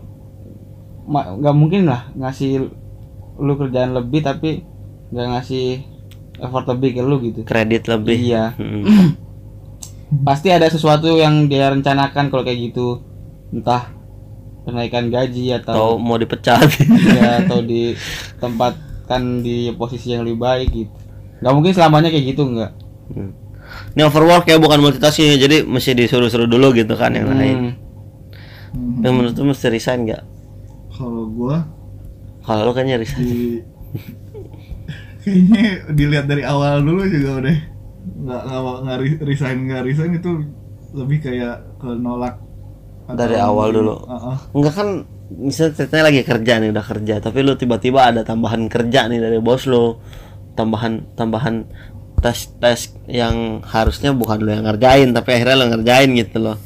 nggak 1.04 1.54
mungkin 1.54 1.84
lah 1.84 2.08
ngasih 2.12 2.70
lu 3.36 3.52
kerjaan 3.54 3.92
lebih 3.92 4.20
tapi 4.20 4.62
nggak 5.10 5.26
ngasih 5.30 5.82
effort 6.36 6.66
lebih 6.68 6.94
ke 6.94 7.02
lu 7.02 7.16
gitu 7.20 7.40
Kredit 7.42 7.86
lebih. 7.86 8.16
iya 8.16 8.54
Hmm. 8.54 9.18
pasti 10.22 10.48
ada 10.48 10.66
sesuatu 10.66 11.10
yang 11.12 11.46
dia 11.46 11.68
rencanakan 11.68 12.28
kalau 12.28 12.42
kayak 12.42 12.70
gitu 12.70 13.02
entah 13.50 13.90
kenaikan 14.62 15.10
gaji 15.10 15.52
Atau 15.52 15.74
atau 15.74 15.88
mau 15.96 16.14
dipecat. 16.14 16.62
ya 17.10 17.42
atau 17.42 17.58
ditempatkan 19.04 19.44
di 19.44 19.68
posisi 19.76 20.16
yang 20.16 20.24
lebih 20.24 20.40
baik 20.40 20.68
gitu 20.72 20.92
nggak 21.44 21.52
mungkin 21.52 21.72
selamanya 21.76 22.08
kayak 22.08 22.26
gitu 22.32 22.42
nggak 22.48 22.72
Hmm. 23.04 23.36
Ini 23.92 24.08
overwork 24.08 24.48
ya 24.48 24.56
bukan 24.56 24.80
multitasking 24.80 25.36
ya, 25.36 25.44
jadi 25.44 25.60
mesti 25.60 25.92
disuruh-suruh 25.92 26.48
dulu 26.48 26.72
gitu 26.72 26.96
kan 26.96 27.12
yang 27.12 27.28
lain. 27.28 27.76
Hmm. 28.72 29.04
Yang 29.04 29.12
menurut 29.12 29.34
lu 29.36 29.44
mesti 29.52 29.68
resign 29.68 30.08
nggak? 30.08 30.24
Kalau 30.88 31.28
gua 31.28 31.68
Kalau 32.48 32.64
lu 32.64 32.72
kayaknya 32.72 32.96
resign. 33.04 33.20
di 33.28 33.60
kayaknya 35.20 35.84
dilihat 35.92 36.24
dari 36.32 36.48
awal 36.48 36.80
dulu 36.80 37.04
juga 37.12 37.44
udah 37.44 37.58
nggak 38.24 38.42
nggak 38.88 38.98
resign 39.20 39.68
nggak 39.68 39.82
resign 39.84 40.16
itu 40.16 40.32
lebih 40.96 41.20
kayak 41.20 41.60
ke 41.76 41.88
nolak 41.92 42.40
Dari 43.04 43.36
awal 43.36 43.68
dulu. 43.68 44.00
Heeh. 44.00 44.36
Enggak 44.56 44.74
kan 44.80 44.88
misalnya 45.32 45.72
ceritanya 45.80 46.04
lagi 46.12 46.20
kerja 46.20 46.52
nih 46.60 46.68
udah 46.74 46.84
kerja 46.84 47.14
tapi 47.24 47.38
lu 47.40 47.56
tiba-tiba 47.56 48.12
ada 48.12 48.20
tambahan 48.20 48.68
kerja 48.68 49.08
nih 49.08 49.18
dari 49.24 49.38
bos 49.40 49.64
lu 49.64 49.96
tambahan 50.54 51.16
tambahan 51.16 51.64
tes 52.24 52.56
tes 52.56 52.94
yang 53.04 53.60
harusnya 53.60 54.16
bukan 54.16 54.40
lu 54.40 54.50
yang 54.54 54.64
ngerjain 54.64 55.12
tapi 55.12 55.36
akhirnya 55.36 55.56
lu 55.60 55.66
ngerjain 55.76 56.10
gitu 56.16 56.38
loh. 56.40 56.56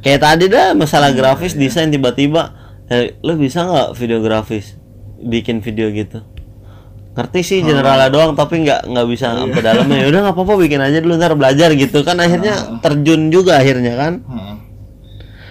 Kayak 0.00 0.20
tadi 0.22 0.44
dah 0.48 0.72
masalah 0.72 1.12
grafis 1.12 1.52
desain 1.58 1.92
tiba-tiba 1.92 2.56
eh, 2.88 3.20
lu 3.20 3.36
bisa 3.36 3.68
nggak 3.68 3.88
video 3.98 4.24
grafis? 4.24 4.78
Bikin 5.20 5.60
video 5.60 5.92
gitu. 5.92 6.24
Ngerti 7.16 7.40
sih 7.44 7.58
generalnya 7.64 8.08
doang 8.08 8.32
tapi 8.32 8.64
nggak 8.64 8.88
nggak 8.88 9.06
bisa 9.12 9.36
sampai 9.36 9.60
dalamnya. 9.60 9.98
Ya 10.04 10.08
udah 10.08 10.20
nggak 10.24 10.36
apa-apa 10.36 10.54
bikin 10.56 10.80
aja 10.80 10.98
dulu 11.04 11.20
ntar 11.20 11.36
belajar 11.36 11.68
gitu. 11.76 12.00
Kan 12.00 12.16
akhirnya 12.22 12.80
terjun 12.80 13.28
juga 13.28 13.60
akhirnya 13.60 13.92
kan? 13.98 14.14
Heeh. 14.24 14.56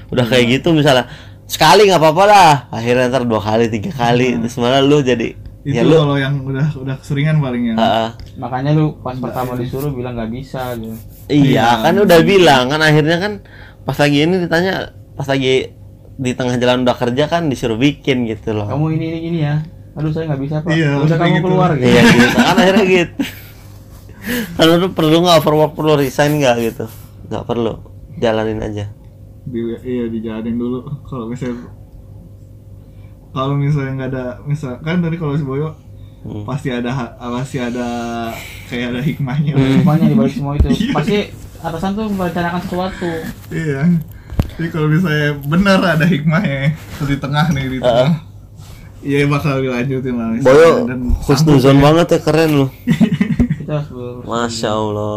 udah 0.05 0.21
kayak 0.29 0.61
gitu 0.61 0.69
misalnya 0.69 1.09
sekali 1.45 1.89
nggak 1.89 2.01
apa-apa 2.01 2.23
lah. 2.25 2.51
Akhirnya 2.73 3.09
ntar 3.09 3.23
dua 3.25 3.41
kali 3.41 3.69
tiga 3.69 3.93
kali. 3.93 4.37
Terus 4.41 4.57
malah 4.57 4.81
lu 4.81 5.01
jadi 5.05 5.45
itu 5.65 5.73
ya 5.73 5.81
lu 5.81 5.97
kalau 5.97 6.17
yang 6.21 6.45
udah 6.45 6.67
udah 6.77 6.95
keseringan 7.01 7.41
paling 7.41 7.73
ya. 7.73 7.75
Ah, 7.81 7.81
ah. 7.81 8.09
makanya 8.37 8.77
lu 8.77 9.01
pas 9.01 9.17
pertama 9.17 9.57
disuruh 9.57 9.89
bilang 9.89 10.13
nggak 10.13 10.29
bisa 10.29 10.77
gitu. 10.77 10.93
Iya 11.25 11.81
kan 11.81 11.97
udah 12.05 12.19
bilang 12.21 12.69
kan 12.69 12.85
akhirnya 12.85 13.17
kan 13.17 13.33
pas 13.81 13.97
lagi 13.97 14.29
ini 14.29 14.45
ditanya 14.45 14.93
pas 15.17 15.25
lagi 15.25 15.73
di 16.21 16.31
tengah 16.37 16.61
jalan 16.61 16.85
udah 16.85 16.93
kerja 16.93 17.25
kan 17.25 17.49
disuruh 17.49 17.81
bikin 17.81 18.29
gitu 18.29 18.53
loh. 18.53 18.69
Kamu 18.69 18.93
ini 18.93 19.05
ini 19.09 19.17
gini 19.25 19.39
ya. 19.41 19.65
Aduh 19.97 20.13
saya 20.13 20.29
nggak 20.29 20.41
bisa 20.45 20.55
pak. 20.61 20.69
Iya, 20.69 21.01
udah 21.01 21.17
kamu 21.17 21.33
gitu. 21.33 21.45
keluar 21.49 21.69
gitu. 21.73 21.87
Iya 21.89 22.01
gitu. 22.13 22.37
Kan 22.45 22.57
akhirnya 22.61 22.85
gitu. 22.85 23.13
Kan 24.53 24.65
lu 24.69 24.87
perlu 24.93 25.17
nggak 25.25 25.37
overwork 25.41 25.73
perlu 25.73 25.93
resign 25.97 26.37
nggak 26.37 26.55
gitu? 26.61 26.85
Nggak 27.31 27.43
perlu. 27.47 27.73
Jalanin 28.21 28.61
aja 28.61 28.85
di, 29.45 29.59
iya 29.81 30.05
dijalanin 30.05 30.55
dulu. 30.55 30.79
Kalau 31.09 31.25
misalnya 31.25 31.69
kalau 33.29 33.51
misalnya 33.53 33.91
nggak 33.93 34.11
ada 34.11 34.25
misal 34.43 34.79
kan 34.79 35.03
tadi 35.03 35.15
kalau 35.15 35.35
si 35.35 35.43
Boyo 35.43 35.75
Hmm. 36.23 36.41
pasti 36.41 36.73
ada 36.73 36.89
pasti 37.19 37.61
ada 37.61 37.85
kayak 38.65 38.97
ada 38.97 39.01
hikmahnya. 39.03 39.53
Semuanya 39.53 40.05
di 40.07 40.15
balik 40.15 40.33
semua 40.33 40.57
itu. 40.57 40.67
Iya. 40.73 40.89
pasti 40.89 41.17
atasan 41.61 41.91
tuh 41.93 42.09
merencanakan 42.09 42.61
sesuatu. 42.65 43.11
Iya. 43.51 43.81
Jadi 44.57 44.67
kalau 44.71 44.87
misalnya 44.89 45.37
benar 45.45 45.79
ada 45.85 46.01
hikmahnya 46.01 46.73
di 47.05 47.15
tengah 47.21 47.45
nih 47.53 47.65
di 47.67 47.77
tengah 47.77 48.25
iya 49.03 49.29
bakal 49.29 49.61
dilanjutin 49.61 50.15
lah. 50.17 50.27
Misalnya. 50.33 50.49
Boyo 50.49 50.71
dan 50.89 50.99
husnuzon 51.13 51.77
banget 51.77 52.07
ya 52.09 52.19
keren 52.23 52.51
lu. 52.55 52.67
Kita 53.61 53.73
harus 53.77 53.89
ber- 53.93 54.23
Masya 54.25 54.69
Allah. 54.71 55.13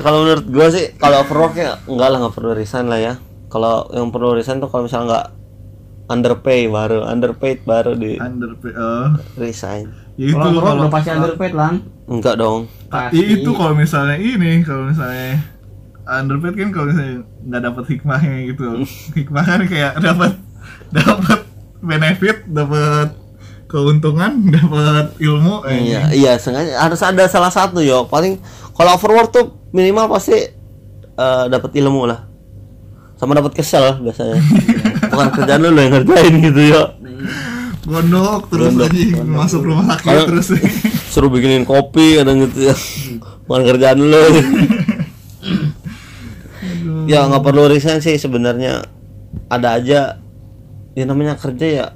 Kalau 0.00 0.24
menurut 0.26 0.46
gua 0.48 0.66
sih 0.70 0.94
kalau 0.96 1.22
overwork 1.22 1.54
ya 1.58 1.78
enggak 1.86 2.08
lah 2.08 2.18
nggak 2.22 2.34
perlu 2.34 2.50
resign 2.54 2.86
lah 2.86 3.00
ya. 3.00 3.14
Kalau 3.48 3.88
yang 3.96 4.12
perlu 4.12 4.36
resign 4.36 4.60
tuh 4.60 4.68
kalau 4.68 4.84
misalnya 4.84 5.06
nggak 5.08 5.26
underpay 6.08 6.68
baru 6.68 7.04
underpaid 7.04 7.64
baru 7.68 7.92
di 7.92 8.16
under 8.16 8.56
oh, 8.56 9.12
resign. 9.36 9.92
ya 10.16 10.32
itu 10.32 10.36
kalau 10.36 10.56
kalau 10.56 10.60
kalau 10.64 10.80
udah 10.88 10.92
pasti 10.92 11.10
underpaid 11.12 11.54
lang 11.54 11.74
Enggak 12.08 12.40
dong. 12.40 12.72
Pasti 12.88 13.20
itu 13.20 13.50
kalau 13.52 13.76
misalnya 13.76 14.16
ini 14.16 14.64
kalau 14.64 14.88
misalnya 14.88 15.44
underpaid 16.08 16.56
kan 16.56 16.68
kalau 16.72 16.86
misalnya 16.88 17.16
nggak 17.44 17.62
dapat 17.68 17.84
hikmahnya 17.92 18.34
gitu 18.48 18.68
hikmah 19.20 19.44
kan 19.44 19.60
kayak 19.68 19.92
dapat 20.00 20.32
dapat 20.88 21.40
benefit 21.84 22.48
dapat 22.48 23.12
keuntungan 23.68 24.32
dapat 24.54 25.12
ilmu 25.18 25.62
eh, 25.68 25.78
Iya, 25.86 26.00
iya 26.10 26.32
sengaja 26.34 26.80
harus 26.80 26.98
ada 26.98 27.28
salah 27.28 27.52
satu 27.52 27.78
yo. 27.78 28.08
Paling 28.08 28.40
kalau 28.72 28.96
overwork 28.96 29.28
tuh 29.28 29.44
minimal 29.70 30.08
pasti 30.08 30.34
eh, 31.14 31.44
dapat 31.46 31.70
ilmu 31.74 32.08
lah. 32.08 32.24
Sama 33.14 33.34
dapat 33.34 33.52
kesel 33.52 34.00
biasanya. 34.00 34.40
Bukan 35.10 35.28
kerjaan 35.32 35.60
lu 35.60 35.70
lu 35.70 35.80
yang 35.80 35.92
ngerjain 35.94 36.34
gitu 36.42 36.62
yo. 36.66 36.82
gondok 37.84 38.52
terus 38.52 38.68
Gondok. 38.68 38.84
lagi 38.84 39.04
masuk 39.16 39.60
rumah 39.64 39.96
sakit 39.96 40.04
Kalau- 40.04 40.28
terus 40.28 40.48
Suruh 41.12 41.28
bikinin 41.28 41.64
kopi 41.64 42.16
kadang 42.16 42.44
gitu 42.44 42.68
ya. 42.68 42.76
Bukan 43.44 43.62
kerjaan 43.64 43.98
lu. 43.98 44.22
ya 47.08 47.24
nggak 47.24 47.40
perlu 47.40 47.64
resign 47.66 47.98
sih 47.98 48.16
sebenarnya 48.16 48.84
ada 49.48 49.80
aja 49.80 50.20
ya 50.92 51.04
namanya 51.04 51.34
kerja 51.34 51.66
ya 51.66 51.86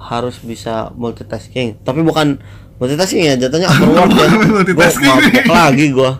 harus 0.00 0.38
bisa 0.38 0.90
multitasking. 0.92 1.82
Tapi 1.82 2.00
bukan 2.00 2.38
multitasking 2.76 3.22
ya 3.24 3.34
jatuhnya 3.36 3.68
overwork 3.72 4.10
ya. 4.12 4.26
Gue 4.28 4.48
Multitasking. 4.54 5.10
mabuk 5.10 5.46
lagi 5.48 5.86
gua. 5.90 6.12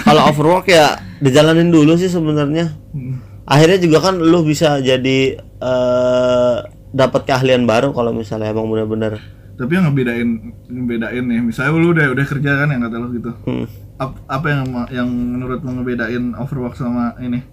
Kalau 0.00 0.22
overwork 0.26 0.66
ya 0.66 0.86
dijalanin 1.18 1.68
dulu 1.68 1.94
sih 1.94 2.08
sebenarnya. 2.08 2.72
Hmm. 2.90 3.20
akhirnya 3.44 3.76
juga 3.76 3.98
kan 4.00 4.16
lu 4.16 4.40
bisa 4.40 4.80
jadi 4.80 5.36
eh 5.36 6.56
dapat 6.90 7.28
keahlian 7.28 7.66
baru 7.66 7.90
kalau 7.90 8.08
misalnya 8.08 8.48
emang 8.48 8.64
benar-benar 8.66 9.20
tapi 9.54 9.76
yang 9.76 9.84
ngebedain 9.86 10.28
ngebedain 10.64 11.20
nih 11.20 11.44
misalnya 11.44 11.76
lu 11.76 11.92
udah 11.92 12.08
udah 12.08 12.24
kerja 12.24 12.50
kan 12.56 12.72
yang 12.72 12.80
kata 12.82 12.96
lu 12.96 13.08
gitu. 13.12 13.30
Hmm, 13.44 13.68
Ap- 13.96 14.24
apa 14.26 14.46
yang 14.48 14.64
yang 14.88 15.08
menurut 15.12 15.60
lu 15.60 15.76
ngebedain 15.76 16.32
overwork 16.34 16.72
sama 16.72 17.12
ini 17.20 17.44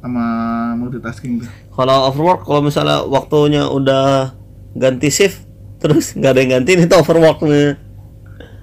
sama 0.00 0.24
multitasking 0.80 1.44
tuh. 1.44 1.48
Kalau 1.76 2.08
overwork 2.08 2.48
kalau 2.48 2.64
misalnya 2.64 3.04
waktunya 3.04 3.68
udah 3.68 4.32
ganti 4.74 5.12
shift 5.12 5.44
terus 5.80 6.12
nggak 6.16 6.30
ada 6.32 6.40
yang 6.40 6.50
gantiin 6.60 6.84
itu 6.84 6.94
overwork 6.96 7.40
nih 7.44 7.76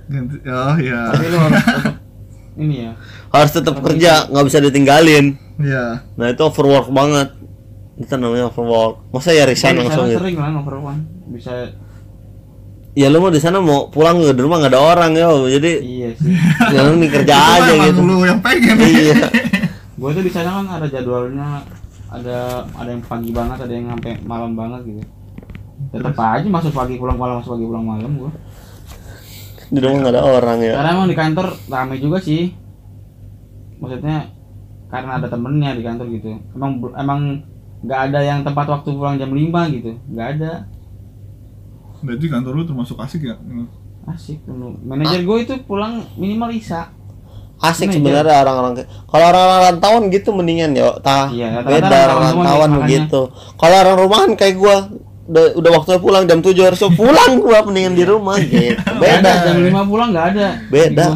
ganti 0.08 0.40
oh 0.48 0.76
ya 0.80 1.12
tapi 1.12 1.26
lu 1.28 1.38
harus 1.38 1.62
tetap 1.62 1.96
ini 2.64 2.76
ya. 2.90 2.92
Harus 3.28 3.52
tetap 3.54 3.76
kerja 3.84 4.12
nggak 4.32 4.46
bisa 4.50 4.58
ditinggalin. 4.64 5.26
Ya 5.62 6.02
nah 6.18 6.28
itu 6.32 6.42
overwork 6.42 6.90
banget. 6.90 7.36
Itu 7.98 8.14
namanya 8.18 8.50
overwork. 8.50 9.10
Masa 9.10 9.34
ya 9.34 9.46
resign 9.46 9.78
Di 9.78 9.86
langsung 9.86 10.10
gitu? 10.10 10.22
sering 10.22 10.38
lah 10.38 10.54
overone 10.58 11.02
bisa 11.28 11.76
ya 12.98 13.14
lu 13.14 13.22
mau 13.22 13.30
di 13.30 13.38
sana 13.38 13.62
mau 13.62 13.94
pulang 13.94 14.18
ke 14.18 14.34
rumah 14.42 14.58
nggak 14.58 14.74
ada 14.74 14.82
orang 14.82 15.12
ya 15.14 15.30
jadi 15.54 15.72
iya 15.86 16.10
sih. 16.18 16.34
ya 16.74 16.82
lu 16.82 16.98
nih 16.98 17.10
kerja 17.14 17.36
aja 17.38 17.74
gitu. 17.94 18.02
lu 18.02 18.26
yang 18.26 18.42
pengen. 18.42 18.74
Iya 18.82 19.16
gue 19.98 20.10
tuh 20.14 20.24
di 20.24 20.32
sana 20.32 20.62
kan 20.62 20.68
ada 20.78 20.86
jadwalnya 20.86 21.66
ada 22.08 22.64
ada 22.78 22.90
yang 22.94 23.04
pagi 23.04 23.34
banget 23.34 23.66
ada 23.66 23.74
yang 23.74 23.90
sampai 23.98 24.22
malam 24.24 24.54
banget 24.54 24.82
gitu. 24.86 25.04
Tetap 25.94 26.14
aja 26.18 26.48
masuk 26.48 26.74
pagi 26.74 27.02
pulang 27.02 27.18
malam 27.18 27.42
masuk 27.42 27.58
pagi 27.58 27.66
pulang 27.66 27.86
malam 27.86 28.12
gue 28.14 28.32
di 29.68 29.80
rumah 29.84 30.00
nggak 30.00 30.14
ada 30.16 30.24
orang 30.24 30.58
ya? 30.64 30.74
Karena 30.80 30.92
emang 30.96 31.08
di 31.12 31.18
kantor 31.18 31.48
rame 31.68 31.96
juga 32.00 32.18
sih. 32.24 32.56
Maksudnya 33.84 34.32
karena 34.88 35.20
ada 35.20 35.28
temennya 35.28 35.76
di 35.76 35.84
kantor 35.84 36.08
gitu. 36.08 36.40
Emang 36.56 36.72
emang 36.96 37.20
nggak 37.84 38.00
ada 38.12 38.20
yang 38.24 38.40
tempat 38.48 38.64
waktu 38.72 38.90
pulang 38.96 39.20
jam 39.20 39.36
5 39.36 39.76
gitu. 39.76 39.92
Nggak 40.08 40.28
ada. 40.40 40.52
Berarti 42.00 42.26
kantor 42.32 42.54
lu 42.56 42.64
termasuk 42.64 42.96
asik 43.02 43.28
ya? 43.28 43.36
Asik 44.08 44.40
manajer 44.88 45.28
gue 45.28 45.38
itu 45.44 45.54
pulang 45.68 46.00
minimal 46.16 46.56
isa 46.56 46.96
asik 47.60 47.88
Nah, 47.88 47.96
sebenarnya 47.96 48.36
orang-orang 48.40 48.72
kayak- 48.76 48.90
kalau 49.06 49.26
orang-orang 49.28 49.62
rantauan 49.68 50.04
gitu 50.08 50.30
mendingan 50.30 50.72
ya 50.72 50.94
tah 51.00 51.26
Iya, 51.28 51.60
beda 51.60 51.98
orang 52.06 52.18
orang 52.18 52.36
rantauan 52.36 52.72
begitu 52.80 53.22
kalau 53.56 53.76
orang 53.76 53.96
rumahan 53.98 54.32
kayak 54.34 54.56
gua 54.56 54.76
udah, 55.26 55.46
udah 55.56 55.72
waktunya 55.74 56.00
pulang 56.00 56.24
jam 56.24 56.40
7 56.40 56.56
harus 56.64 56.82
pulang 56.94 57.32
gua 57.38 57.60
mendingan 57.62 57.94
di 57.94 58.04
rumah 58.04 58.38
gitu. 58.42 58.78
Nggak 58.78 59.12
ada 59.18 59.20
beda. 59.20 59.32
jam 59.44 59.58
5 59.60 59.84
pulang 59.84 60.10
nggak 60.12 60.26
ada. 60.32 60.48
Beda. 60.68 61.08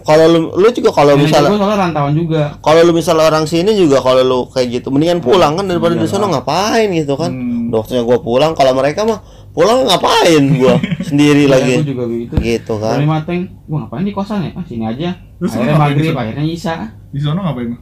Kalau 0.00 0.24
lu 0.24 0.40
lu 0.56 0.68
juga 0.70 0.88
kalau 0.90 1.12
misalnya 1.14 1.52
soalnya 1.52 1.76
rantauan 1.78 2.16
juga. 2.16 2.56
kalau 2.58 2.80
lu 2.80 2.96
misalnya 2.96 3.28
orang 3.28 3.44
sini 3.44 3.76
juga 3.76 4.00
kalau 4.00 4.22
lu 4.22 4.38
kayak 4.48 4.80
gitu 4.80 4.88
mendingan 4.88 5.20
pulang 5.20 5.52
kan 5.52 5.66
daripada 5.66 5.92
di 5.94 6.06
sana 6.06 6.24
ngapain 6.26 6.88
gitu 6.90 7.12
kan. 7.12 7.28
Hmm. 7.28 7.68
udah 7.68 7.78
waktunya 7.78 8.00
gua 8.02 8.18
pulang 8.18 8.52
kalau 8.54 8.72
mereka 8.72 9.04
mah 9.04 9.20
pulang 9.50 9.84
ngapain 9.84 10.40
gua? 10.54 10.80
Sendiri 11.04 11.44
Iya, 11.44 11.52
lagi 11.52 11.74
gue 11.76 11.88
juga 11.88 12.04
begitu 12.06 12.34
gitu 12.38 12.74
kan. 12.78 12.96
Dari 12.96 13.04
mateng, 13.06 13.40
gua 13.66 13.84
ngapain 13.84 14.00
di 14.02 14.14
kosan 14.14 14.38
ya? 14.40 14.50
Ah, 14.54 14.64
sini 14.64 14.84
aja. 14.86 15.10
Terus 15.38 15.50
akhirnya 15.54 15.76
maghrib, 15.78 16.10
sana? 16.10 16.22
akhirnya 16.26 16.44
isa. 16.46 16.74
di 17.08 17.20
sana 17.22 17.40
ngapain 17.46 17.78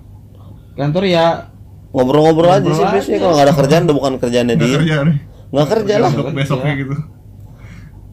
Kantor 0.77 1.05
ya 1.09 1.27
ngobrol-ngobrol 1.91 2.53
aja 2.53 2.69
sih 2.69 2.85
biasanya. 2.85 3.19
kalau 3.25 3.33
nggak 3.33 3.47
ada 3.49 3.55
kerjaan 3.57 3.83
udah 3.89 3.97
bukan 3.97 4.13
kerjaannya 4.21 4.55
nggak 4.55 4.69
dia. 4.69 4.77
kerja 4.77 4.97
nih 5.09 5.19
nggak 5.47 5.69
kerja 5.71 5.95
lah. 6.03 6.11
Untuk 6.11 6.35
besoknya 6.35 6.73
gitu. 6.77 6.95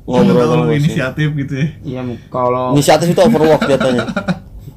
Ngobrol 0.03 0.67
ya. 0.67 0.75
inisiatif 0.79 1.27
gitu 1.31 1.53
ya. 1.55 1.67
Iya, 1.83 2.01
kalau 2.27 2.75
inisiatif 2.75 3.07
itu 3.11 3.21
overwork 3.23 3.61
jatuhnya. 3.67 4.05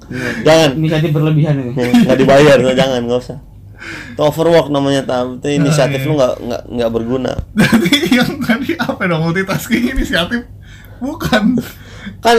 Iya, 0.07 0.29
jangan. 0.47 0.71
Inisiatif 0.79 1.11
berlebihan 1.11 1.55
itu. 1.59 1.71
nggak 1.75 2.19
dibayar 2.19 2.57
tuh, 2.63 2.75
jangan 2.79 3.01
nggak 3.11 3.21
usah. 3.21 3.39
Itu 4.15 4.23
overwork 4.23 4.71
namanya 4.73 5.03
tam 5.05 5.43
itu 5.43 5.47
inisiatif 5.53 6.07
lu 6.07 6.15
nggak 6.17 6.35
nggak 6.47 6.63
nggak 6.79 6.91
berguna. 6.95 7.33
Berarti 7.55 7.91
yang 8.15 8.33
tadi 8.41 8.73
apa 8.79 9.03
dong 9.05 9.23
multitasking 9.27 9.93
inisiatif? 9.99 10.47
Bukan 11.03 11.61
kan 12.21 12.37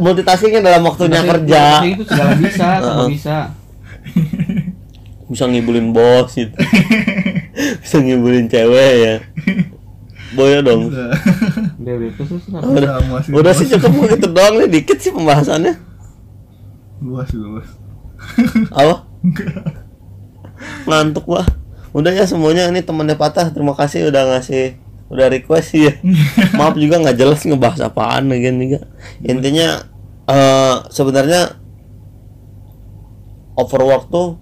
multitaskingnya 0.00 0.62
dalam 0.64 0.82
waktunya 0.84 1.20
Tapi 1.22 1.30
kerja. 1.30 1.62
itu 1.84 2.04
segala 2.04 2.32
bisa, 2.36 2.66
semua 2.84 3.06
bisa. 3.08 3.36
bisa 5.26 5.44
ngibulin 5.50 5.90
bos 5.90 6.30
gitu. 6.32 6.54
Bisa 7.56 7.96
ngibulin 8.04 8.52
cewek 8.52 8.92
ya. 9.00 9.14
Boyo 10.36 10.60
dong. 10.60 10.92
Udah. 10.92 11.08
Udah, 11.80 13.00
udah, 13.32 13.52
sih, 13.56 13.64
cukup 13.64 14.12
gitu 14.12 14.28
doang 14.28 14.60
nih 14.60 14.68
dikit 14.68 15.00
sih 15.00 15.08
pembahasannya. 15.08 15.72
Luas 17.00 17.32
itu 17.32 17.40
luas. 17.40 17.68
Apa? 18.76 19.08
Ngantuk 20.84 21.26
lah 21.32 21.48
udah 21.96 22.12
ya 22.12 22.28
semuanya. 22.28 22.68
Ini 22.68 22.84
temannya 22.84 23.16
patah. 23.16 23.48
Terima 23.48 23.72
kasih 23.72 24.12
udah 24.12 24.36
ngasih 24.36 24.76
udah 25.06 25.26
request 25.30 25.74
sih 25.74 25.86
ya 25.86 25.92
maaf 26.58 26.74
juga 26.74 26.98
nggak 26.98 27.16
jelas 27.16 27.40
ngebahas 27.46 27.86
apaan 27.86 28.26
lagi 28.26 28.50
juga 28.50 28.90
intinya 29.22 29.86
eh 30.26 30.76
sebenarnya 30.90 31.62
overwork 33.56 34.10
tuh 34.12 34.36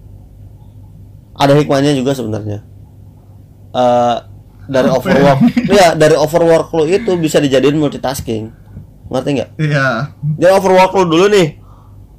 ada 1.35 1.51
hikmahnya 1.55 1.91
juga 1.95 2.15
sebenarnya. 2.15 2.63
Eh 3.75 4.17
dari 4.65 4.89
overwork 4.89 5.39
ya 5.77 5.93
dari 5.93 6.15
overwork 6.15 6.71
lu 6.73 6.87
itu 6.87 7.11
bisa 7.19 7.39
dijadiin 7.43 7.75
multitasking. 7.75 8.51
Ngerti 9.11 9.29
nggak? 9.35 9.49
Iya. 9.59 10.15
Jadi 10.39 10.51
overwork 10.51 10.91
lu 10.95 11.03
dulu 11.11 11.25
nih 11.31 11.47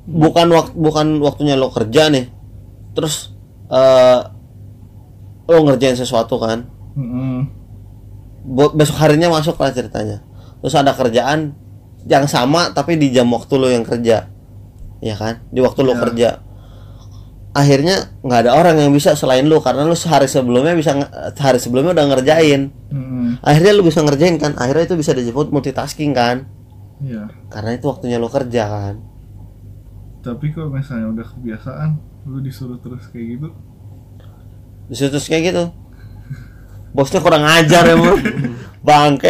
bukan 0.06 0.46
waktu 0.54 0.72
bukan 0.78 1.06
waktunya 1.18 1.58
lo 1.58 1.72
kerja 1.74 2.06
nih 2.12 2.30
terus 2.94 3.34
eh 3.72 4.20
lo 5.48 5.58
ngerjain 5.64 5.96
sesuatu 5.96 6.36
kan. 6.38 6.68
Mm-mm. 6.96 7.36
Bo- 7.42 7.64
besok 8.46 8.96
harinya 9.02 9.28
masuk 9.28 9.58
lah 9.58 9.74
ceritanya. 9.74 10.22
Terus 10.62 10.74
ada 10.74 10.94
kerjaan 10.94 11.52
yang 12.06 12.30
sama 12.30 12.70
tapi 12.70 12.94
di 12.94 13.10
jam 13.10 13.26
waktu 13.34 13.54
lo 13.58 13.66
yang 13.66 13.82
kerja. 13.82 14.30
Ya 15.02 15.14
kan? 15.18 15.42
Di 15.50 15.58
waktu 15.58 15.82
lo 15.82 15.92
Iya. 15.92 16.00
kerja. 16.06 16.30
Akhirnya 17.56 18.12
nggak 18.20 18.40
ada 18.46 18.52
orang 18.52 18.76
yang 18.76 18.92
bisa 18.92 19.16
selain 19.16 19.48
lo 19.48 19.64
karena 19.64 19.82
lo 19.82 19.96
sehari 19.96 20.28
sebelumnya 20.28 20.76
bisa 20.76 20.92
hari 21.40 21.58
sebelumnya 21.58 21.96
udah 21.96 22.06
ngerjain. 22.14 22.68
Mm-mm. 22.86 23.42
akhirnya 23.42 23.72
lo 23.74 23.82
bisa 23.82 24.00
ngerjain 24.04 24.36
kan? 24.38 24.54
Akhirnya 24.54 24.86
itu 24.86 24.96
bisa 24.96 25.10
disebut 25.12 25.50
multitasking 25.50 26.12
kan? 26.12 26.46
Iya. 27.02 27.28
Karena 27.48 27.74
itu 27.74 27.84
waktunya 27.88 28.16
lo 28.16 28.28
kerja 28.28 28.68
kan? 28.68 28.94
Tapi 30.20 30.52
kalau 30.52 30.70
misalnya 30.70 31.10
udah 31.10 31.26
kebiasaan 31.26 31.88
lu 32.26 32.42
disuruh 32.42 32.76
terus 32.78 33.08
kayak 33.08 33.38
gitu? 33.38 33.48
Di 34.86 34.94
situ 34.94 35.08
terus 35.10 35.26
kayak 35.26 35.42
gitu 35.50 35.64
bosnya 36.96 37.20
kurang 37.20 37.44
ajar 37.44 37.84
emang 37.86 38.16
bangke 38.80 39.28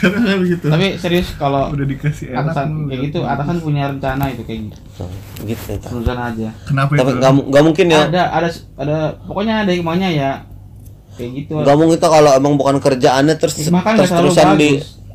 karena 0.00 0.20
kan 0.24 0.38
gitu 0.48 0.66
Tapi 0.72 0.86
serius 0.96 1.28
kalau 1.36 1.68
udah 1.68 1.84
dikasih 1.84 2.32
enak 2.32 2.40
atasan 2.48 2.68
kayak 2.88 3.00
gitu, 3.04 3.20
atasan 3.20 3.56
punya 3.60 3.92
rencana 3.92 4.24
itu 4.32 4.42
kayak 4.48 4.60
gitu. 4.72 5.04
gitu 5.44 5.64
ya, 5.68 5.76
Kak. 5.76 5.90
Rencana 5.92 6.22
aja. 6.32 6.48
kenapa 6.64 6.92
tapi 6.96 7.10
itu? 7.12 7.18
nggak 7.20 7.32
mu- 7.36 7.46
nggak 7.52 7.64
mungkin 7.68 7.86
ya. 7.86 8.00
Ada 8.08 8.22
ada 8.32 8.48
ada 8.80 8.96
pokoknya 9.20 9.54
ada 9.60 9.70
yang 9.70 9.84
maunya 9.84 10.08
ya. 10.08 10.32
Kayak 11.20 11.30
gitu. 11.36 11.52
nggak 11.60 11.76
mungkin 11.76 11.96
itu 12.00 12.08
kalau 12.08 12.30
emang 12.32 12.54
bukan 12.56 12.76
kerjaannya 12.80 13.34
terus 13.36 13.54
Ya, 13.60 13.68
makanya 13.68 13.98
terus 14.00 14.10
terusan 14.16 14.48
di 14.56 14.68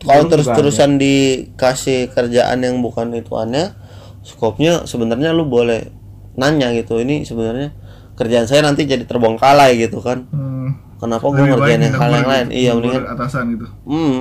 kalau 0.05 0.23
terus 0.29 0.45
terusan 0.45 0.89
dikasih 1.01 1.99
kerjaan 2.13 2.61
yang 2.61 2.77
bukan 2.77 3.09
ituannya 3.09 3.73
skopnya 4.21 4.85
sebenarnya 4.85 5.33
lu 5.33 5.49
boleh 5.49 5.89
nanya 6.35 6.69
gitu 6.73 7.01
ini 7.01 7.25
sebenarnya 7.25 7.73
kerjaan 8.13 8.45
saya 8.45 8.61
nanti 8.61 8.85
jadi 8.85 9.01
terbengkalai 9.01 9.81
gitu 9.81 9.97
kan. 9.99 10.29
Hmm, 10.29 10.77
kenapa 10.95 11.25
gue 11.27 11.45
ngerjain 11.45 11.81
yang 11.81 11.95
hal 11.95 12.09
yang 12.11 12.23
gitu, 12.23 12.31
lain 12.31 12.47
iya 12.51 12.71
negur 12.71 12.81
mendingan 12.81 13.13
atasan 13.15 13.43
gitu. 13.55 13.65
Hmm 13.87 14.19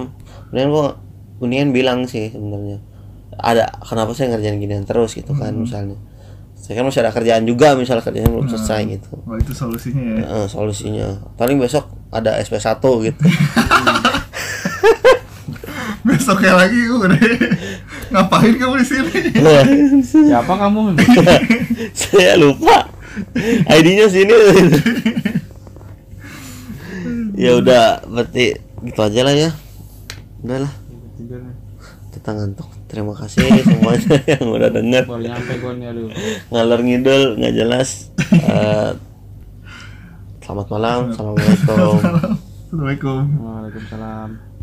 mendingan 0.50 0.70
gua 0.70 0.86
mendingan 1.42 1.70
bilang 1.74 1.98
sih 2.06 2.30
sebenarnya. 2.30 2.78
Ada 3.34 3.66
kenapa 3.82 4.14
saya 4.14 4.30
ngerjain 4.34 4.62
ginian 4.62 4.86
terus 4.86 5.18
gitu 5.18 5.34
kan 5.34 5.50
misalnya. 5.54 5.98
Saya 6.54 6.80
kan 6.80 6.88
masih 6.88 7.04
ada 7.04 7.12
kerjaan 7.12 7.44
juga 7.44 7.76
misalnya 7.76 8.00
kerjaan 8.06 8.30
belum 8.30 8.48
selesai 8.48 8.80
gitu. 8.88 9.10
Oh 9.26 9.36
itu 9.36 9.52
solusinya 9.52 10.00
ya. 10.00 10.24
Eh, 10.24 10.46
solusinya. 10.48 11.08
Paling 11.36 11.58
besok 11.60 11.90
ada 12.14 12.38
SP1 12.40 12.78
gitu. 12.80 13.20
Besoknya 16.04 16.52
lagi 16.52 16.84
udah 16.84 17.16
ngapain 18.12 18.54
kamu 18.60 18.76
di 18.76 18.86
sini? 18.86 19.40
Loh, 19.40 19.64
Siapa 20.04 20.52
kamu? 20.52 20.92
saya 21.96 22.36
lupa. 22.36 22.92
ID-nya 23.68 24.10
sini 24.10 24.34
ya 27.34 27.58
udah 27.58 28.06
berarti 28.06 28.54
gitu 28.86 29.00
aja 29.02 29.20
lah 29.26 29.34
ya. 29.34 29.50
Udah 30.46 30.58
lah. 30.66 30.72
Kita 32.14 32.30
ngantuk. 32.30 32.68
Terima 32.86 33.14
kasih 33.18 33.42
semuanya 33.66 34.16
yang 34.30 34.46
udah 34.46 34.70
denger. 34.70 35.02
Baru 35.04 35.22
nyampe 35.22 35.54
ngalor 36.54 36.80
ngidul 36.80 37.22
nggak 37.38 37.54
jelas. 37.54 37.90
Eh, 38.34 38.92
selamat 40.44 40.66
malam. 40.68 41.00
Assalamualaikum. 41.10 41.96
Assalamualaikum. 42.68 43.22
Waalaikumsalam. 43.40 44.53